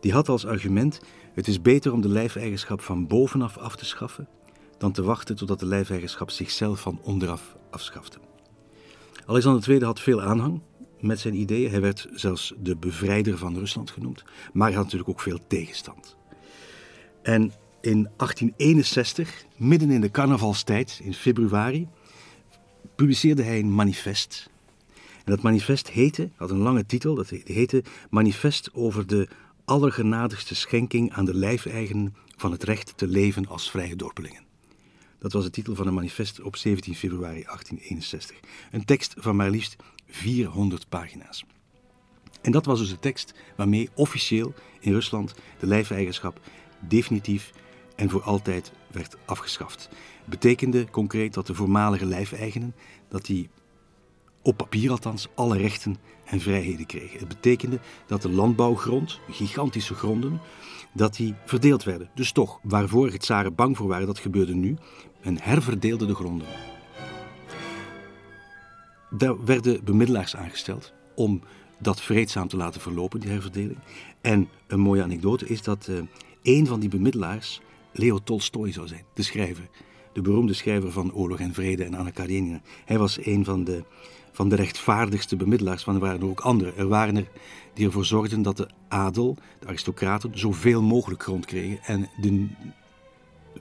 [0.00, 1.00] die had als argument:
[1.34, 4.28] het is beter om de lijfeigenschap van bovenaf af te schaffen
[4.80, 8.18] dan te wachten totdat de lijfeigenschap zichzelf van onderaf afschafte.
[9.26, 10.60] Alexander II had veel aanhang
[11.00, 11.70] met zijn ideeën.
[11.70, 16.16] Hij werd zelfs de bevrijder van Rusland genoemd, maar hij had natuurlijk ook veel tegenstand.
[17.22, 17.42] En
[17.80, 21.88] in 1861, midden in de carnavalstijd, in februari,
[22.94, 24.50] publiceerde hij een manifest.
[24.96, 29.28] En dat manifest heette, had een lange titel, dat heette Manifest over de
[29.64, 34.49] allergenadigste schenking aan de lijfeigen van het recht te leven als vrije dorpelingen.
[35.20, 38.40] Dat was de titel van een manifest op 17 februari 1861.
[38.70, 41.44] Een tekst van maar liefst 400 pagina's.
[42.42, 46.40] En dat was dus de tekst waarmee officieel in Rusland de lijfeigenschap
[46.78, 47.52] definitief
[47.96, 49.88] en voor altijd werd afgeschaft.
[50.24, 52.74] Betekende concreet dat de voormalige lijfeigenen
[53.08, 53.48] dat die
[54.42, 57.18] op papier althans, alle rechten en vrijheden kregen.
[57.18, 60.40] Het betekende dat de landbouwgrond, gigantische gronden,
[60.92, 62.10] dat die verdeeld werden.
[62.14, 64.76] Dus toch, waarvoor het tsaren bang voor waren, dat gebeurde nu.
[65.22, 66.46] Men herverdeelde de gronden.
[69.10, 71.40] Daar werden bemiddelaars aangesteld om
[71.78, 73.78] dat vreedzaam te laten verlopen, die herverdeling.
[74.20, 76.00] En een mooie anekdote is dat uh,
[76.42, 77.60] een van die bemiddelaars
[77.92, 79.68] Leo Tolstoy zou zijn, de schrijver.
[80.12, 82.60] De beroemde schrijver van Oorlog en Vrede en Anna Karenina.
[82.84, 83.84] Hij was een van de,
[84.32, 86.76] van de rechtvaardigste bemiddelaars, maar er waren er ook anderen.
[86.76, 87.28] Er waren er
[87.74, 92.46] die ervoor zorgden dat de adel, de aristocraten, zoveel mogelijk grond kregen en de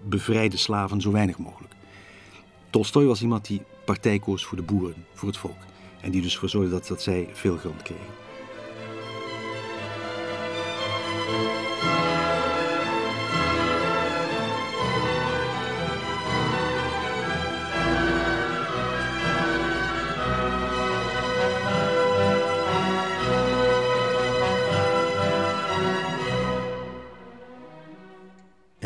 [0.01, 1.73] bevrijde slaven zo weinig mogelijk.
[2.69, 5.57] Tolstoy was iemand die partij koos voor de boeren, voor het volk.
[6.01, 8.28] En die dus voor zorgde dat, dat zij veel grond kregen.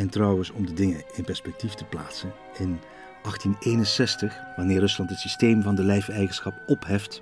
[0.04, 2.80] En trouwens, om de dingen in perspectief te plaatsen, in
[3.22, 7.22] 1861, wanneer Rusland het systeem van de lijfeigenschap opheft,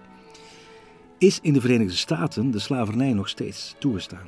[1.17, 4.27] is in de Verenigde Staten de slavernij nog steeds toegestaan.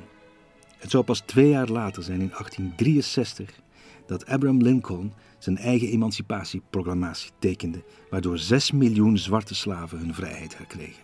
[0.78, 3.60] Het zou pas twee jaar later zijn, in 1863,
[4.06, 11.02] dat Abraham Lincoln zijn eigen emancipatieproclamatie tekende, waardoor 6 miljoen zwarte slaven hun vrijheid herkregen.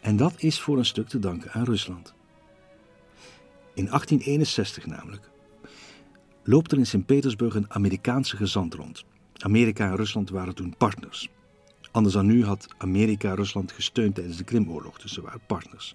[0.00, 2.14] En dat is voor een stuk te danken aan Rusland.
[3.74, 5.30] In 1861 namelijk
[6.48, 9.04] loopt er in Sint-Petersburg een Amerikaanse gezant rond.
[9.38, 11.28] Amerika en Rusland waren toen partners.
[11.90, 15.94] Anders dan nu had Amerika Rusland gesteund tijdens de Krimoorlog, dus ze waren partners.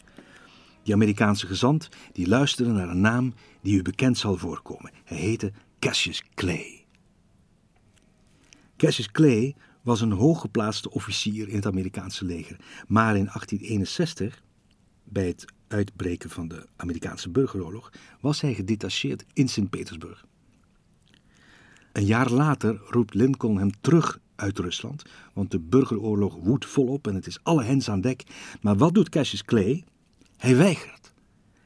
[0.84, 4.92] Die Amerikaanse gezant die luisterde naar een naam die u bekend zal voorkomen.
[5.04, 6.86] Hij heette Cassius Clay.
[8.78, 14.42] Cassius Clay was een hooggeplaatste officier in het Amerikaanse leger, maar in 1861,
[15.04, 17.92] bij het uitbreken van de Amerikaanse burgeroorlog,
[18.22, 20.26] was hij gedetacheerd in Sint-Petersburg.
[21.94, 27.16] Een jaar later roept Lincoln hem terug uit Rusland, want de burgeroorlog woedt volop en
[27.16, 28.24] het is alle hens aan dek.
[28.62, 29.84] Maar wat doet Cassius Clay?
[30.38, 31.14] Hij weigert.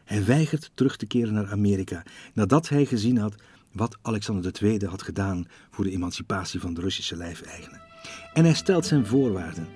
[0.03, 2.03] Hij weigert terug te keren naar Amerika,
[2.33, 3.35] nadat hij gezien had
[3.71, 7.81] wat Alexander II had gedaan voor de emancipatie van de Russische lijfeigenen.
[8.33, 9.67] En hij stelt zijn voorwaarden.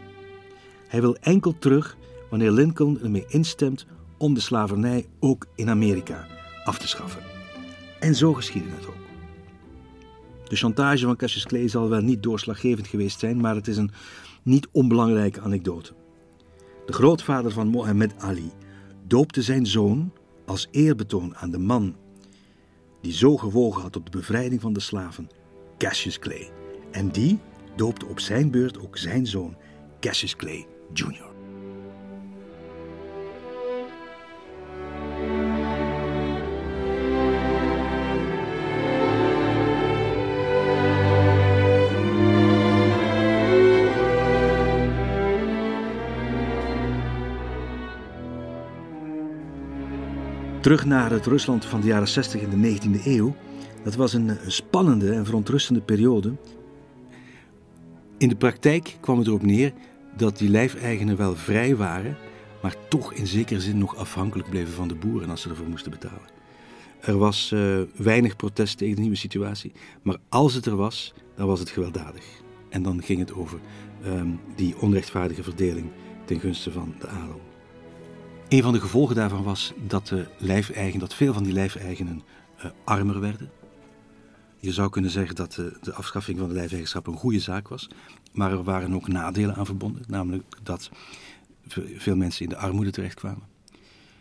[0.87, 1.97] Hij wil enkel terug
[2.29, 3.85] wanneer Lincoln ermee instemt
[4.17, 6.27] om de slavernij ook in Amerika
[6.63, 7.21] af te schaffen.
[7.99, 9.00] En zo geschiedde het ook.
[10.51, 13.91] De chantage van Cassius Clay zal wel niet doorslaggevend geweest zijn, maar het is een
[14.43, 15.93] niet onbelangrijke anekdote.
[16.85, 18.51] De grootvader van Mohammed Ali
[19.07, 20.13] doopte zijn zoon
[20.45, 21.95] als eerbetoon aan de man
[23.01, 25.29] die zo gewogen had op de bevrijding van de slaven,
[25.77, 26.51] Cassius Clay.
[26.91, 27.39] En die
[27.75, 29.55] doopte op zijn beurt ook zijn zoon,
[29.99, 31.30] Cassius Clay Jr.
[50.61, 53.35] Terug naar het Rusland van de jaren 60 in de 19e eeuw.
[53.83, 56.35] Dat was een spannende en verontrustende periode.
[58.17, 59.73] In de praktijk kwam het erop neer
[60.17, 62.17] dat die lijfeigenen wel vrij waren,
[62.61, 65.91] maar toch in zekere zin nog afhankelijk bleven van de boeren als ze ervoor moesten
[65.91, 66.29] betalen.
[66.99, 71.47] Er was uh, weinig protest tegen de nieuwe situatie, maar als het er was, dan
[71.47, 72.25] was het gewelddadig.
[72.69, 73.59] En dan ging het over
[74.05, 75.89] um, die onrechtvaardige verdeling
[76.25, 77.50] ten gunste van de adel.
[78.51, 82.21] Een van de gevolgen daarvan was dat, de lijfeigen, dat veel van die lijfeigenen
[82.57, 83.51] uh, armer werden.
[84.59, 87.89] Je zou kunnen zeggen dat de, afschaffing van de lijfeigenschap een goede zaak was.
[88.31, 90.03] Maar er waren ook nadelen aan verbonden.
[90.07, 90.89] Namelijk dat
[91.95, 93.43] veel mensen in de armoede terechtkwamen.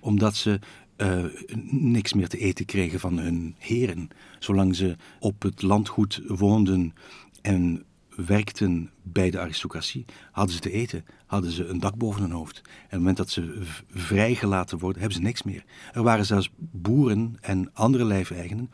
[0.01, 0.59] Omdat ze
[0.97, 1.25] uh,
[1.71, 4.09] niks meer te eten kregen van hun heren.
[4.39, 6.95] Zolang ze op het landgoed woonden
[7.43, 7.85] en
[8.25, 12.57] werkten bij de aristocratie, hadden ze te eten, hadden ze een dak boven hun hoofd.
[12.57, 13.59] En op het moment dat ze
[13.89, 15.65] vrijgelaten worden, hebben ze niks meer.
[15.93, 18.71] Er waren zelfs boeren en andere lijfeigenen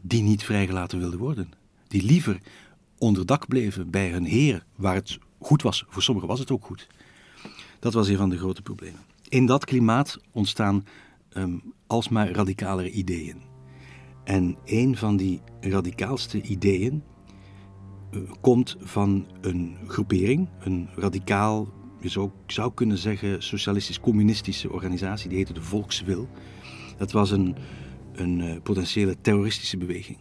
[0.00, 1.50] die niet vrijgelaten wilden worden.
[1.88, 2.38] Die liever
[2.98, 5.84] onder dak bleven bij hun heer, waar het goed was.
[5.88, 6.86] Voor sommigen was het ook goed.
[7.78, 9.00] Dat was een van de grote problemen.
[9.28, 10.84] In dat klimaat ontstaan
[11.36, 13.42] um, alsmaar radicalere ideeën.
[14.24, 17.02] En een van die radicaalste ideeën
[18.40, 25.52] komt van een groepering, een radicaal, je zou, zou kunnen zeggen, socialistisch-communistische organisatie, die heette
[25.52, 26.28] de Volkswil.
[26.96, 27.56] Dat was een,
[28.12, 30.18] een uh, potentiële terroristische beweging,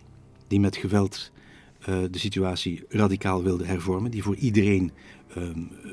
[0.48, 1.32] die met geweld
[1.80, 4.92] eh, de situatie radicaal wilde hervormen, die voor iedereen
[5.36, 5.92] ehm, eh,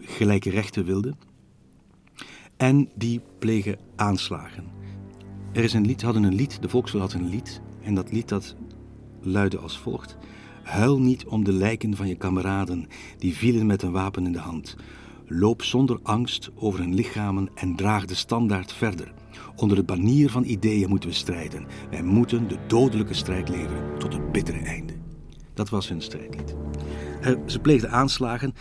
[0.00, 1.14] gelijke rechten wilde.
[2.56, 4.64] En die plegen aanslagen.
[5.52, 7.60] Er is een lied, hadden een lied, de volkslied had een lied.
[7.82, 8.56] En dat lied dat
[9.20, 10.16] luidde als volgt.
[10.64, 12.88] Huil niet om de lijken van je kameraden,
[13.18, 14.76] die vielen met een wapen in de hand.
[15.26, 19.12] Loop zonder angst over hun lichamen en draag de standaard verder.
[19.56, 21.66] Onder het banier van ideeën moeten we strijden.
[21.90, 24.92] Wij moeten de dodelijke strijd leveren tot het bittere einde.
[25.54, 26.54] Dat was hun strijdlied.
[27.46, 28.54] ze pleegden aanslagen.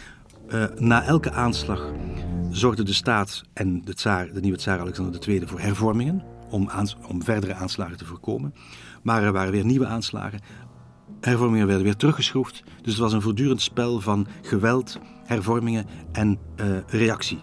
[0.50, 1.94] Uh, na elke aanslag
[2.52, 6.70] zorgde de staat en de, tsaar, de nieuwe tsaar Alexander II voor hervormingen om,
[7.08, 8.54] om verdere aanslagen te voorkomen.
[9.04, 10.40] Maar er waren weer nieuwe aanslagen.
[11.26, 12.64] Hervormingen werden weer teruggeschroefd.
[12.82, 17.40] Dus het was een voortdurend spel van geweld, hervormingen en uh, reactie.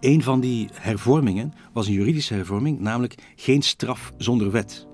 [0.00, 4.86] Een van die hervormingen was een juridische hervorming, namelijk geen straf zonder wet.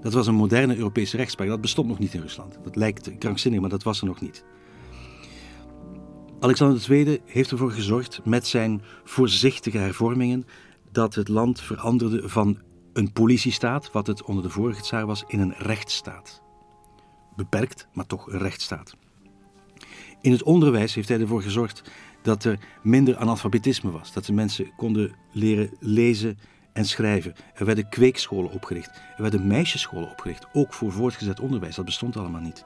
[0.00, 1.48] Dat was een moderne Europese rechtspraak.
[1.48, 2.58] Dat bestond nog niet in Rusland.
[2.64, 4.44] Dat lijkt krankzinnig, maar dat was er nog niet.
[6.40, 10.46] Alexander II heeft ervoor gezorgd met zijn voorzichtige hervormingen
[10.92, 12.58] dat het land veranderde van
[12.92, 16.41] een politiestaat, wat het onder de vorige tsaar was, in een rechtsstaat.
[17.36, 18.96] Beperkt, maar toch een rechtsstaat.
[20.20, 21.82] In het onderwijs heeft hij ervoor gezorgd
[22.22, 24.12] dat er minder analfabetisme was.
[24.12, 26.38] Dat de mensen konden leren lezen
[26.72, 27.34] en schrijven.
[27.54, 28.90] Er werden kweekscholen opgericht.
[29.16, 31.74] Er werden meisjesscholen opgericht, ook voor voortgezet onderwijs.
[31.74, 32.64] Dat bestond allemaal niet.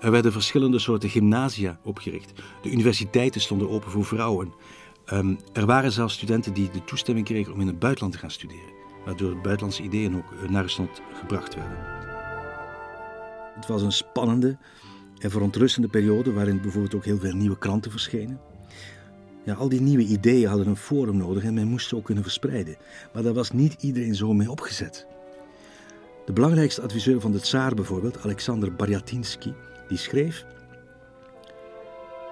[0.00, 2.32] Er werden verschillende soorten gymnasia opgericht.
[2.62, 4.52] De universiteiten stonden open voor vrouwen.
[5.04, 8.30] Ehm, er waren zelfs studenten die de toestemming kregen om in het buitenland te gaan
[8.30, 8.76] studeren.
[9.04, 11.97] Waardoor buitenlandse ideeën ook eh, naar Rusland gebracht werden.
[13.58, 14.56] Het was een spannende
[15.18, 18.40] en verontrustende periode waarin bijvoorbeeld ook heel veel nieuwe kranten verschenen.
[19.44, 22.22] Ja, al die nieuwe ideeën hadden een forum nodig en men moest ze ook kunnen
[22.22, 22.76] verspreiden.
[23.12, 25.06] Maar daar was niet iedereen zo mee opgezet.
[26.24, 29.52] De belangrijkste adviseur van de tsaar bijvoorbeeld, Alexander Baryatinsky,
[29.88, 30.44] die schreef...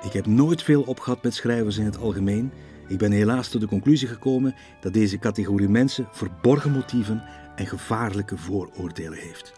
[0.03, 2.53] Ik heb nooit veel opgehad met schrijvers in het algemeen.
[2.89, 7.23] Ik ben helaas tot de conclusie gekomen dat deze categorie mensen verborgen motieven
[7.57, 9.53] en gevaarlijke vooroordelen heeft.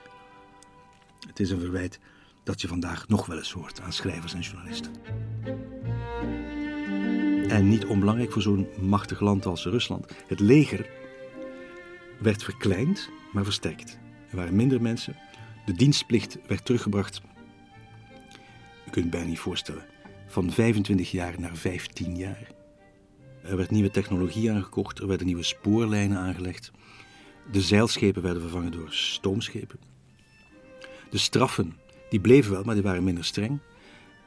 [1.39, 1.99] Het is een verwijt
[2.45, 4.93] dat je vandaag nog wel eens hoort aan schrijvers en journalisten.
[7.49, 10.07] En niet onbelangrijk voor zo'n machtig land als Rusland.
[10.27, 10.91] Het leger
[12.21, 13.99] werd verkleind, maar versterkt.
[14.31, 15.17] Er waren minder mensen.
[15.67, 17.21] De dienstplicht werd teruggebracht.
[18.87, 19.87] U kunt het bijna niet voorstellen.
[20.27, 22.51] Van 25 jaar naar 15 jaar.
[23.43, 24.99] Er werd nieuwe technologie aangekocht.
[24.99, 26.71] Er werden nieuwe spoorlijnen aangelegd.
[27.53, 29.98] De zeilschepen werden vervangen door stoomschepen.
[31.11, 31.77] De straffen,
[32.11, 33.59] die bleven wel, maar die waren minder streng.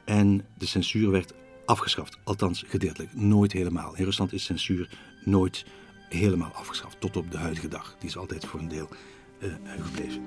[0.04, 2.18] En de censuur werd afgeschaft.
[2.24, 3.14] Althans, gedeeltelijk.
[3.14, 3.96] Nooit helemaal.
[3.96, 5.64] In Rusland is censuur nooit
[6.08, 7.00] helemaal afgeschaft.
[7.00, 7.96] Tot op de huidige dag.
[7.98, 8.88] Die is altijd voor een deel
[9.38, 10.22] uh, gebleven.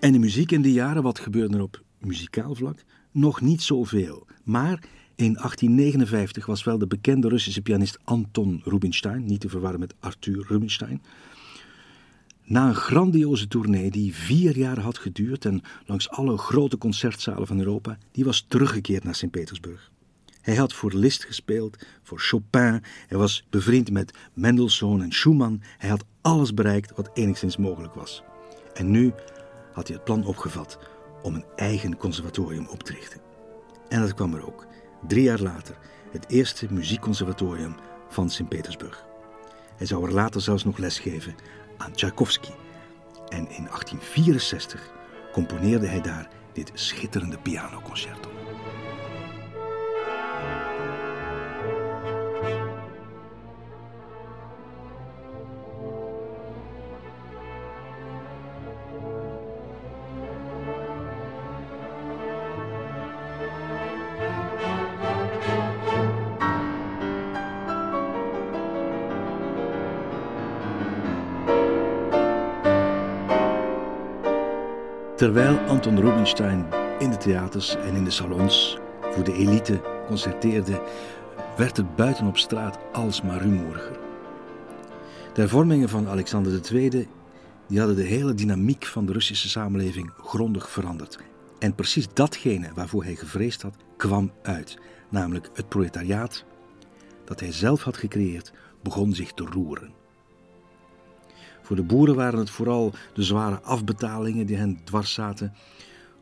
[0.00, 2.84] En de muziek in die jaren, wat gebeurde er op muzikaal vlak?
[3.10, 4.26] Nog niet zoveel.
[4.42, 4.78] Maar
[5.14, 10.44] in 1859 was wel de bekende Russische pianist Anton Rubinstein, niet te verwarren met Arthur
[10.48, 11.02] Rubinstein,
[12.44, 17.58] na een grandioze tournee die vier jaar had geduurd en langs alle grote concertzalen van
[17.58, 19.90] Europa, die was teruggekeerd naar Sint-Petersburg.
[20.40, 25.88] Hij had voor Liszt gespeeld, voor Chopin, hij was bevriend met Mendelssohn en Schumann, hij
[25.88, 28.22] had alles bereikt wat enigszins mogelijk was.
[28.74, 29.12] En nu
[29.72, 30.78] had hij het plan opgevat
[31.22, 33.20] om een eigen conservatorium op te richten.
[33.88, 34.66] En dat kwam er ook,
[35.06, 35.78] drie jaar later,
[36.10, 37.74] het eerste muziekconservatorium
[38.08, 39.04] van Sint-Petersburg.
[39.76, 41.34] Hij zou er later zelfs nog lesgeven
[41.76, 42.50] aan Tchaikovsky.
[43.28, 44.92] En in 1864
[45.32, 48.43] componeerde hij daar dit schitterende pianoconcerto.
[75.24, 76.66] Terwijl Anton Rubinstein
[76.98, 80.82] in de theaters en in de salons voor de elite concerteerde,
[81.56, 83.98] werd het buiten op straat alsmaar rumoeriger.
[85.32, 87.08] De hervormingen van Alexander II
[87.66, 91.18] die hadden de hele dynamiek van de Russische samenleving grondig veranderd.
[91.58, 94.78] En precies datgene waarvoor hij gevreesd had, kwam uit.
[95.08, 96.44] Namelijk het proletariaat
[97.24, 98.52] dat hij zelf had gecreëerd,
[98.82, 100.03] begon zich te roeren.
[101.64, 105.52] Voor de boeren waren het vooral de zware afbetalingen die hen dwars zaten.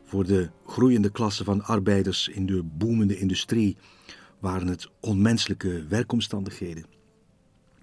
[0.03, 3.77] Voor de groeiende klasse van arbeiders in de boemende industrie
[4.39, 6.85] waren het onmenselijke werkomstandigheden.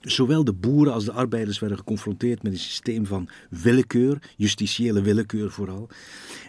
[0.00, 5.50] Zowel de boeren als de arbeiders werden geconfronteerd met een systeem van willekeur, justitiële willekeur
[5.50, 5.88] vooral.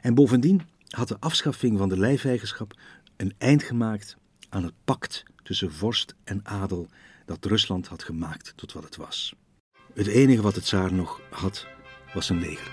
[0.02, 2.80] En bovendien had de afschaffing van de lijfeigenschap
[3.18, 4.18] een eind gemaakt
[4.50, 6.88] aan het pact tussen vorst en adel
[7.26, 9.36] dat Rusland had gemaakt tot wat het was.
[9.94, 11.68] Het enige wat het zaar nog had,
[12.14, 12.72] was een leger.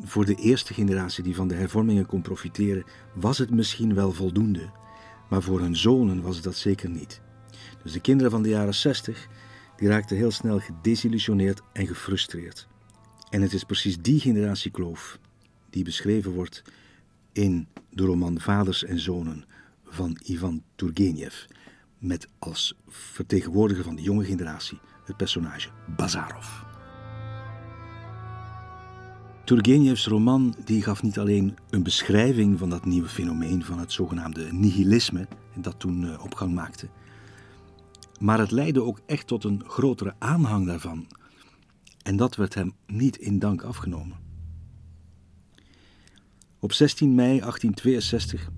[0.00, 4.70] Voor de eerste generatie die van de hervormingen kon profiteren, was het misschien wel voldoende,
[5.28, 7.20] maar voor hun zonen was dat zeker niet.
[7.82, 9.28] Dus de kinderen van de jaren 60
[9.76, 12.68] die raakten heel snel gedesillusioneerd en gefrustreerd.
[13.30, 15.18] En het is precies die generatiekloof
[15.70, 16.62] die beschreven wordt
[17.32, 19.44] in de roman Vaders en Zonen
[19.84, 21.34] van Ivan Turgenev,
[22.02, 26.46] met als vertegenwoordiger van de jonge generatie het personage Bazarov.
[29.44, 34.52] Turgenevs roman die gaf niet alleen een beschrijving van dat nieuwe fenomeen van het zogenaamde
[34.52, 36.88] nihilisme dat toen eh, opgang maakte,
[38.20, 41.06] maar het leidde ook echt tot een grotere aanhang daarvan.
[42.02, 44.16] En dat werd hem niet in dank afgenomen.
[46.58, 48.50] Op 16 mei 1862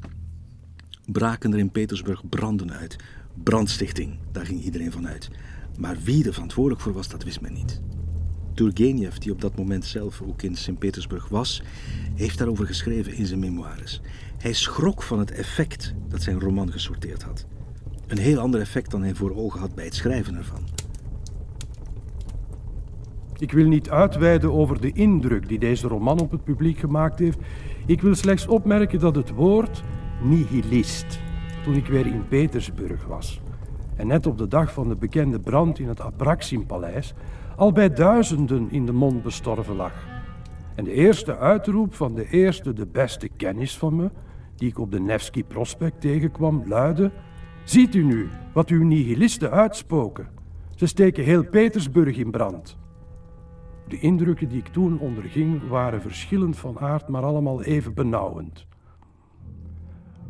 [1.06, 2.96] braken er in Petersburg branden uit.
[3.42, 5.30] Brandstichting, daar ging iedereen van uit.
[5.78, 7.80] Maar wie er verantwoordelijk voor was, dat wist men niet.
[8.54, 11.62] Turgenev, die op dat moment zelf ook in Sint-Petersburg was,
[12.14, 14.00] heeft daarover geschreven in zijn memoires.
[14.38, 17.46] Hij schrok van het effect dat zijn roman gesorteerd had.
[18.06, 20.66] Een heel ander effect dan hij voor ogen had bij het schrijven ervan.
[23.38, 27.38] Ik wil niet uitweiden over de indruk die deze roman op het publiek gemaakt heeft.
[27.86, 29.82] Ik wil slechts opmerken dat het woord
[30.22, 31.18] nihilist,
[31.64, 33.40] toen ik weer in Petersburg was,
[33.96, 37.14] en net op de dag van de bekende brand in het Abraxim-paleis,
[37.56, 39.92] al bij duizenden in de mond bestorven lag.
[40.74, 44.10] En de eerste uitroep van de eerste, de beste kennis van me,
[44.56, 47.10] die ik op de Nevsky Prospect tegenkwam, luidde:
[47.64, 50.28] Ziet u nu wat uw nihilisten uitspoken?
[50.74, 52.76] Ze steken heel Petersburg in brand.
[53.88, 58.66] De indrukken die ik toen onderging waren verschillend van aard, maar allemaal even benauwend.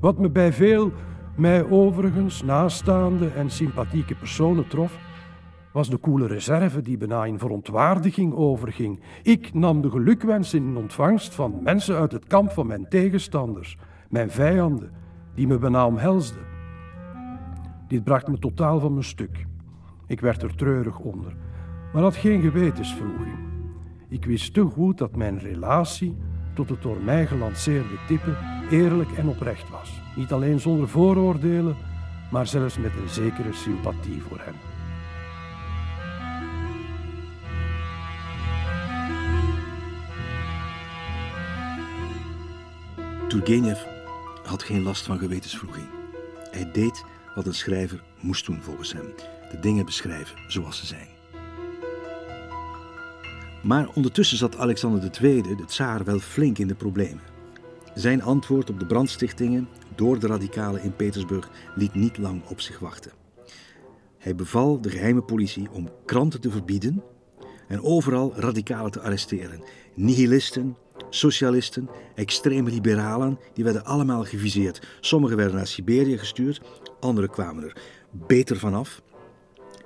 [0.01, 0.93] Wat me bij veel
[1.37, 4.99] mij overigens naastaande en sympathieke personen trof,
[5.73, 9.01] was de koele reserve die bijna in verontwaardiging overging.
[9.23, 13.77] Ik nam de gelukwensen in ontvangst van mensen uit het kamp van mijn tegenstanders,
[14.09, 14.91] mijn vijanden,
[15.35, 16.43] die me bijna omhelsden.
[17.89, 19.47] Dit bracht me totaal van mijn stuk.
[20.07, 21.37] Ik werd er treurig onder,
[21.93, 23.39] maar had geen gewetensvroeging.
[24.09, 26.17] Ik wist te goed dat mijn relatie
[26.55, 28.37] tot het door mij gelanceerde type
[28.71, 30.04] eerlijk en oprecht was.
[30.17, 31.77] Niet alleen zonder vooroordelen,
[32.31, 34.55] maar zelfs met een zekere sympathie voor hem.
[43.29, 43.79] Turgenev
[44.45, 45.87] had geen last van gewetensvroeging.
[46.51, 47.05] Hij deed
[47.35, 49.15] wat een schrijver moest doen volgens hem:
[49.51, 51.09] de dingen beschrijven zoals ze zijn.
[53.63, 57.23] Maar ondertussen zat Alexander II, de tsaar, wel flink in de problemen.
[57.95, 62.79] Zijn antwoord op de brandstichtingen door de radicalen in Petersburg liet niet lang op zich
[62.79, 63.13] wachten.
[64.19, 67.03] Hij beval de geheime politie om kranten te verbieden
[67.69, 69.63] en overal radicalen te arresteren.
[69.95, 70.77] Nihilisten,
[71.11, 74.87] socialisten, extreme liberalen, die werden allemaal geviseerd.
[75.01, 76.61] Sommigen werden naar Siberië gestuurd,
[77.01, 77.77] anderen kwamen er
[78.11, 79.03] beter vanaf.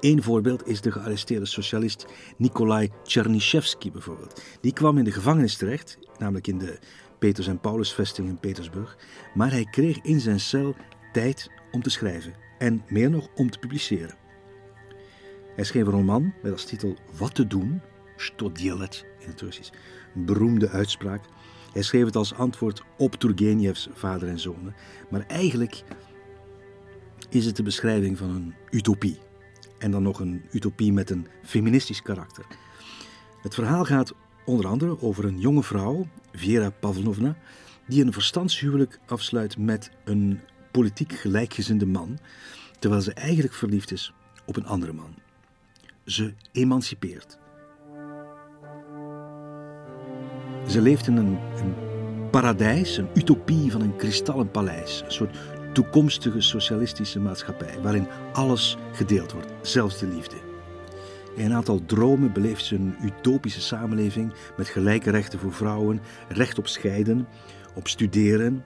[0.01, 2.07] Eén voorbeeld is de gearresteerde socialist
[2.37, 4.43] Nikolai Chernyshevsky bijvoorbeeld.
[4.61, 6.79] Die kwam in de gevangenis terecht, namelijk in de
[7.19, 8.99] Peters en Paulusvesting in Petersburg,
[9.35, 10.75] maar hij kreeg in zijn cel
[11.13, 14.17] tijd om te schrijven en meer nog om te publiceren.
[15.55, 17.81] Hij schreef een roman met als titel Wat te doen,
[18.17, 19.71] Stodjelet in het Russisch,
[20.15, 21.25] een beroemde uitspraak.
[21.73, 24.75] Hij schreef het als antwoord op Turgenevs vader en zonen,
[25.11, 25.83] maar eigenlijk
[27.29, 29.19] is het de beschrijving van een utopie.
[29.79, 32.47] En dan nog een utopie met een feministisch karakter.
[33.43, 34.13] Het verhaal gaat
[34.45, 36.07] onder andere over een jonge vrouw,
[36.39, 37.37] Vera Pavlovna,
[37.87, 42.19] die een verstandshuwelijk afsluit met een politiek gelijkgezinde man,
[42.79, 44.13] terwijl ze eigenlijk verliefd is
[44.47, 45.15] op een andere man.
[46.05, 47.39] Ze emancipeert.
[50.69, 51.39] Ze leeft in een,
[52.31, 55.37] paradijs, een utopie van een kristallen paleis, een soort
[55.73, 60.48] toekomstige socialistische maatschappij, waarin alles gedeeld wordt, zelfs de liefde.
[61.37, 66.59] In een aantal dromen beleeft ze een utopische samenleving met gelijke rechten voor vrouwen, recht
[66.59, 67.29] op scheiden,
[67.75, 68.65] op studeren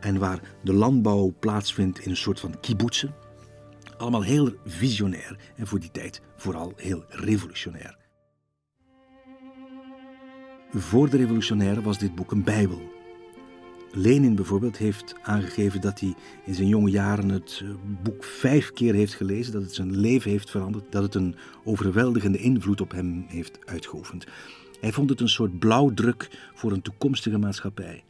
[0.00, 3.14] en waar de landbouw plaatsvindt in een soort van kibbutzen.
[3.96, 7.96] Allemaal heel visionair en voor die tijd vooral heel revolutionair.
[10.70, 12.93] Voor de revolutionaire was dit boek een bijbel.
[13.96, 16.14] Lenin bijvoorbeeld heeft aangegeven dat hij
[16.44, 17.68] in zijn jonge jaren het eh,
[18.02, 21.34] boek vijf keer heeft gelezen, dat het zijn leven heeft veranderd, dat het een
[21.64, 24.26] overweldigende invloed op hem heeft uitgeoefend.
[24.80, 28.04] Hij vond het een soort blauwdruk voor een toekomstige maatschappij.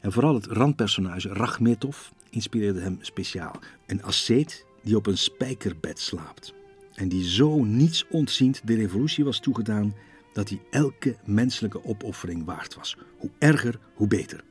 [0.00, 3.58] En vooral het randpersonage Rachmetov inspireerde hem speciaal.
[3.86, 6.54] Een asceet die op een spijkerbed slaapt.
[6.94, 9.94] En die zo niets ontziend de revolutie was toegedaan
[10.32, 12.96] dat hij elke menselijke opoffering waard was.
[13.18, 14.44] Hoe erger, hoe beter.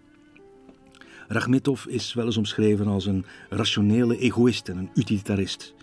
[1.28, 5.74] Rachmetov is wel eens omschreven als een rationele egoïst en een utilitarist.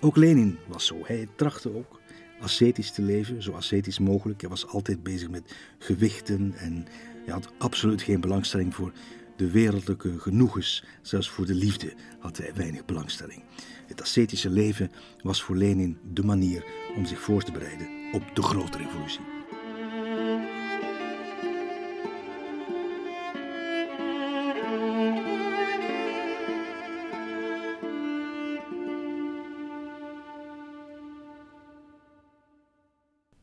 [0.00, 0.96] Ook Lenin was zo.
[1.02, 2.00] Hij trachtte ook
[2.40, 4.40] ascetisch te leven, zo ascetisch mogelijk.
[4.40, 6.86] Hij was altijd bezig met gewichten en
[7.26, 8.92] had absoluut geen belangstelling voor
[9.36, 10.84] de wereldlijke genoegens.
[11.02, 13.42] Zelfs voor de liefde had hij weinig belangstelling.
[13.86, 14.90] Het ascetische leven
[15.22, 16.64] was voor Lenin de manier
[16.96, 19.35] om zich voor te bereiden op de grote revolutie.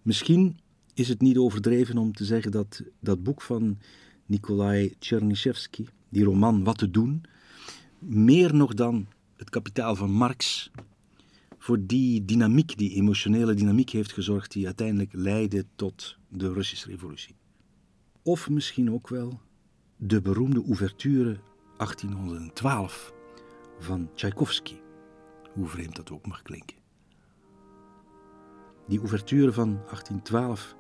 [0.04, 0.60] Misschien
[0.94, 3.78] is het niet overdreven om te zeggen dat dat boek van
[4.26, 7.24] Nikolai Chernyshevsky, die roman Wat te doen,
[8.00, 10.72] meer nog dan het kapitaal van Marx
[11.58, 17.36] voor die dynamiek, die emotionele dynamiek heeft gezorgd die uiteindelijk leidde tot de Russische revolutie.
[18.22, 19.40] Of misschien ook wel
[19.98, 21.40] de beroemde ouverture
[21.78, 23.14] 1812
[23.80, 24.76] van Tchaikovsky,
[25.54, 26.83] hoe vreemd dat ook mag klinken.
[28.88, 30.76] Die ouverture van 1812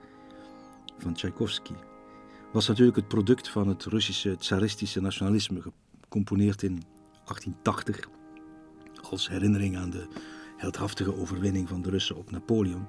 [0.97, 1.73] van Tchaikovsky
[2.51, 5.61] was natuurlijk het product van het Russische tsaristische nationalisme,
[6.01, 6.83] gecomponeerd in
[7.25, 8.09] 1880
[9.09, 10.07] als herinnering aan de
[10.57, 12.87] heldhaftige overwinning van de Russen op Napoleon.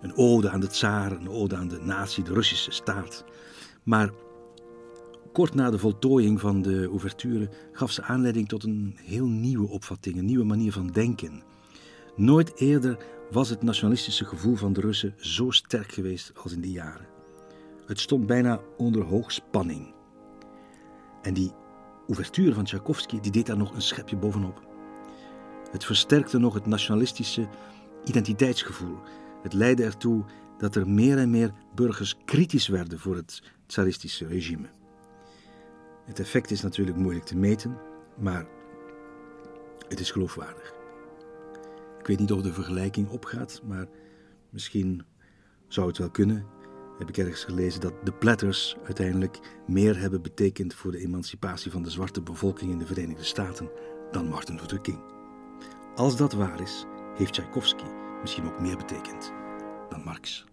[0.00, 3.24] Een ode aan de tsaar, een ode aan de natie, de Russische staat.
[3.82, 4.10] Maar
[5.32, 10.16] kort na de voltooiing van de ouverture gaf ze aanleiding tot een heel nieuwe opvatting,
[10.16, 11.42] een nieuwe manier van denken.
[12.16, 12.98] Nooit eerder
[13.30, 17.06] was het nationalistische gevoel van de Russen zo sterk geweest als in die jaren.
[17.86, 19.94] Het stond bijna onder hoogspanning.
[21.22, 21.52] En die
[22.06, 24.68] ouverture van Tchaikovsky die deed daar nog een schepje bovenop.
[25.70, 27.48] Het versterkte nog het nationalistische
[28.04, 28.98] identiteitsgevoel.
[29.42, 30.24] Het leidde ertoe
[30.58, 34.68] dat er meer en meer burgers kritisch werden voor het tsaristische regime.
[36.04, 37.78] Het effect is natuurlijk moeilijk te meten,
[38.18, 38.46] maar
[39.88, 40.79] het is geloofwaardig.
[42.00, 43.86] Ik weet niet of de vergelijking opgaat, maar
[44.50, 45.02] misschien
[45.68, 46.46] zou het wel kunnen.
[46.98, 51.82] Heb ik ergens gelezen dat de Platters uiteindelijk meer hebben betekend voor de emancipatie van
[51.82, 53.70] de zwarte bevolking in de Verenigde Staten
[54.10, 54.98] dan Martin Luther King.
[55.94, 56.84] Als dat waar is,
[57.14, 57.84] heeft Tchaikovsky
[58.20, 59.32] misschien ook meer betekend
[59.88, 60.49] dan Marx.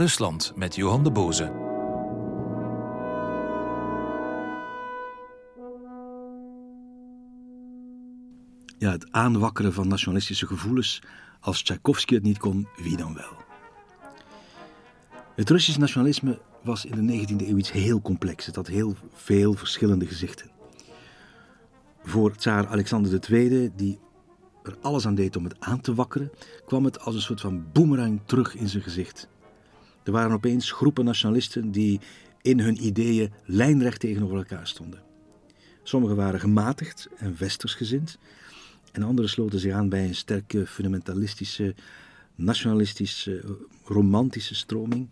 [0.00, 1.44] Rusland met Johan de Boze.
[8.78, 11.02] Ja, het aanwakkeren van nationalistische gevoelens.
[11.40, 13.36] Als Tchaikovsky het niet kon, wie dan wel?
[15.34, 18.46] Het Russisch nationalisme was in de 19e eeuw iets heel complex.
[18.46, 20.50] Het had heel veel verschillende gezichten.
[22.02, 23.98] Voor tsaar Alexander II, die
[24.62, 26.30] er alles aan deed om het aan te wakkeren,
[26.66, 29.28] kwam het als een soort van boemerang terug in zijn gezicht.
[30.10, 32.00] Er waren opeens groepen nationalisten die
[32.42, 35.02] in hun ideeën lijnrecht tegenover elkaar stonden.
[35.82, 38.18] Sommigen waren gematigd en westersgezind,
[38.92, 41.74] en anderen sloten zich aan bij een sterke fundamentalistische,
[42.34, 45.08] nationalistische, romantische stroming.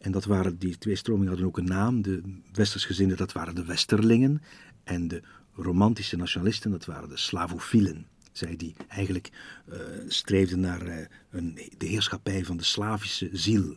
[0.00, 2.02] En dat waren, die twee stromingen hadden ook een naam.
[2.02, 2.22] De
[2.52, 4.42] westersgezinden, dat waren de Westerlingen.
[4.84, 5.22] En de
[5.54, 8.06] romantische nationalisten, dat waren de Slavofielen.
[8.32, 9.30] Zij die eigenlijk
[9.68, 9.76] uh,
[10.06, 10.96] streefden naar uh,
[11.30, 13.76] een, de heerschappij van de Slavische ziel.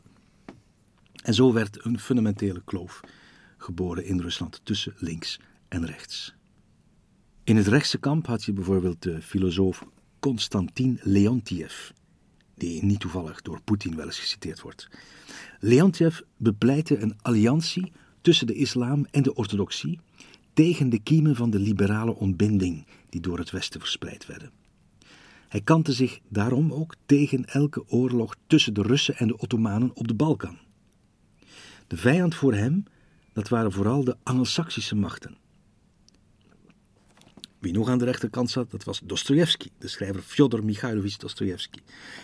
[1.24, 3.02] En zo werd een fundamentele kloof
[3.58, 6.36] geboren in Rusland tussen links en rechts.
[7.44, 9.86] In het rechtse kamp had je bijvoorbeeld de filosoof
[10.20, 11.90] Konstantin Leontiev,
[12.56, 14.90] die niet toevallig door Poetin wel eens geciteerd wordt.
[15.60, 17.92] Leontiev bepleitte een alliantie
[18.22, 20.00] tussen de islam en de orthodoxie
[20.54, 24.52] tegen de kiemen van de liberale ontbinding die door het Westen verspreid werden.
[25.48, 30.08] Hij kantte zich daarom ook tegen elke oorlog tussen de Russen en de Ottomanen op
[30.08, 30.58] de Balkan.
[31.88, 32.84] De vijand voor hem,
[33.34, 35.38] dat waren vooral de Angelsaksische machten.
[37.60, 41.80] Wie nog aan de rechterkant zat, dat was Dostoevsky, de schrijver Fyodor Mikhailovich Dostoevsky.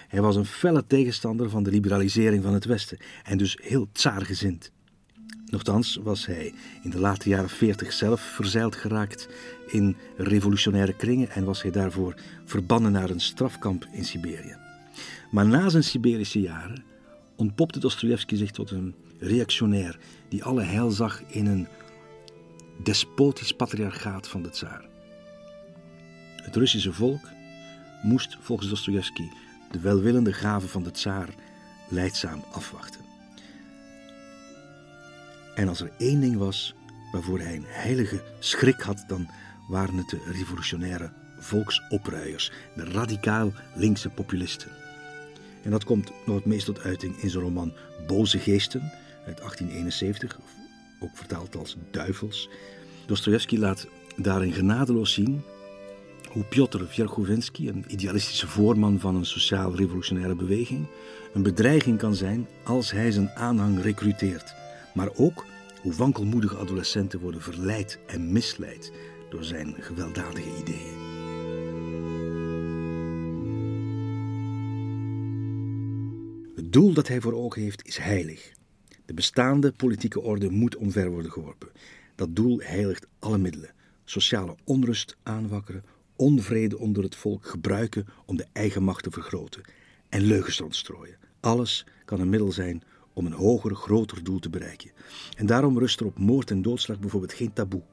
[0.07, 4.71] Hij was een felle tegenstander van de liberalisering van het Westen en dus heel tsaargezind.
[5.45, 6.53] Nochtans was hij
[6.83, 9.27] in de late jaren 40 zelf verzeild geraakt
[9.67, 12.15] in revolutionaire kringen en was hij daarvoor
[12.45, 14.55] verbannen naar een strafkamp in Siberië.
[15.31, 16.83] Maar na zijn Siberische jaren
[17.35, 21.67] ontpopte Dostoevsky zich tot een reactionair die alle heil zag in een
[22.83, 24.85] despotisch patriarchaat van de tsaar.
[26.35, 27.29] Het Russische volk
[28.01, 29.29] moest volgens Dostoevsky
[29.71, 31.29] de welwillende gaven van de tsaar
[31.89, 33.01] leidzaam afwachten.
[35.55, 36.75] En als er één ding was
[37.11, 39.27] waarvoor hij een heilige schrik had, dan
[39.67, 44.71] waren het de revolutionaire volksopruiers, de radicaal linkse populisten.
[45.63, 47.73] En dat komt nog het meest tot uiting in zijn roman
[48.07, 48.91] Boze Geesten
[49.25, 50.39] uit 1871,
[50.99, 52.49] ook vertaald als Duivels.
[53.05, 55.41] Dostoevsky laat daarin genadeloos zien
[56.33, 60.87] hoe Piotr Vjerchovensky, een idealistische voorman van een sociaal-revolutionaire beweging,
[61.33, 64.53] een bedreiging kan zijn als hij zijn aanhang recruteert.
[64.93, 65.45] Maar ook
[65.81, 68.91] hoe wankelmoedige adolescenten worden verleid en misleid
[69.29, 71.01] door zijn gewelddadige ideeën.
[76.55, 78.51] Het doel dat hij voor ogen heeft is heilig.
[79.05, 81.69] De bestaande politieke orde moet omver worden geworpen.
[82.15, 83.73] Dat doel heiligt alle middelen.
[84.05, 85.83] Sociale onrust aanwakkeren,
[86.15, 89.61] onvrede onder het volk gebruiken om de eigen macht te vergroten
[90.09, 91.17] en leugens rondstrooien.
[91.39, 94.91] Alles kan een middel zijn om een hoger, groter doel te bereiken.
[95.37, 97.83] En daarom rust er op moord en doodslag bijvoorbeeld geen taboe.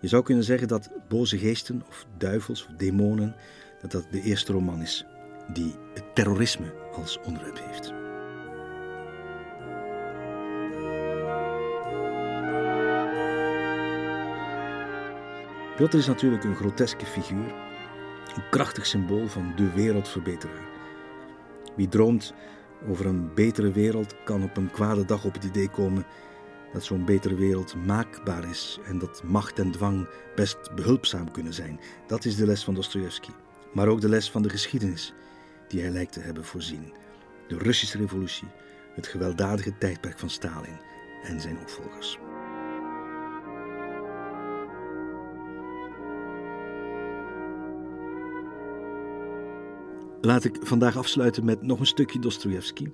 [0.00, 3.36] Je zou kunnen zeggen dat boze geesten of duivels of demonen,
[3.80, 5.04] dat dat de eerste roman is
[5.52, 8.05] die het terrorisme als onderwerp heeft.
[15.76, 17.54] Piotr is natuurlijk een groteske figuur,
[18.34, 20.68] een krachtig symbool van de wereldverbeteraar.
[21.74, 22.34] Wie droomt
[22.88, 26.04] over een betere wereld kan op een kwade dag op het idee komen
[26.72, 31.80] dat zo'n betere wereld maakbaar is en dat macht en dwang best behulpzaam kunnen zijn.
[32.06, 33.30] Dat is de les van Dostoevsky,
[33.72, 35.14] maar ook de les van de geschiedenis
[35.68, 36.92] die hij lijkt te hebben voorzien.
[37.48, 38.48] De Russische revolutie,
[38.94, 40.80] het gewelddadige tijdperk van Stalin
[41.22, 42.18] en zijn opvolgers.
[50.26, 52.84] Laat ik vandaag afsluiten met nog een stukje Dostoevsky.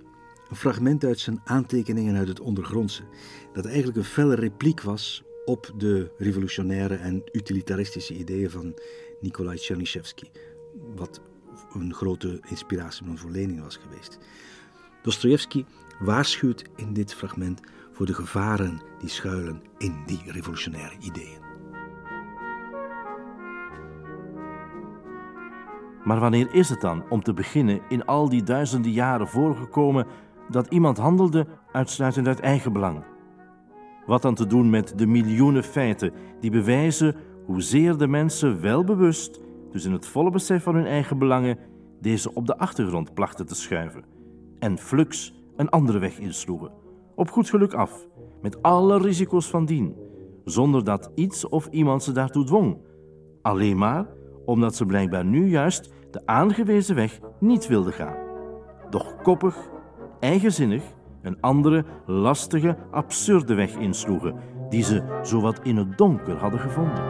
[0.51, 3.03] Een fragment uit zijn aantekeningen uit het ondergrondse,
[3.53, 8.75] dat eigenlijk een felle repliek was op de revolutionaire en utilitaristische ideeën van
[9.21, 10.31] Nikolai Chernyshevsky,
[10.95, 11.21] wat
[11.75, 14.19] een grote inspiratiebron voor Lenin was geweest.
[15.03, 15.65] Dostoevsky
[16.01, 17.61] waarschuwt in dit fragment
[17.93, 21.52] voor de gevaren die schuilen in die revolutionaire ideeën.
[26.05, 30.07] Maar wanneer is het dan, om te beginnen, in al die duizenden jaren voorgekomen
[30.51, 33.03] dat iemand handelde uitsluitend uit eigen belang?
[34.07, 37.15] Wat dan te doen met de miljoenen feiten die bewijzen
[37.47, 41.59] hoezeer de mensen welbewust, dus in het volle besef van hun eigen belangen,
[42.01, 44.05] deze op de achtergrond plachten te schuiven
[44.59, 46.71] en flux een andere weg insloegen,
[47.15, 48.07] op goed geluk af,
[48.43, 49.97] met alle risico's van dien,
[50.45, 52.79] zonder dat iets of iemand ze daartoe dwong,
[53.43, 54.07] alleen maar
[54.53, 58.17] omdat ze blijkbaar nu juist de aangewezen weg niet wilden gaan.
[58.91, 59.57] Doch koppig,
[60.21, 60.83] eigenzinnig,
[61.23, 64.35] een andere, lastige, absurde weg insloegen,
[64.69, 67.03] die ze zowat in het donker hadden gevonden.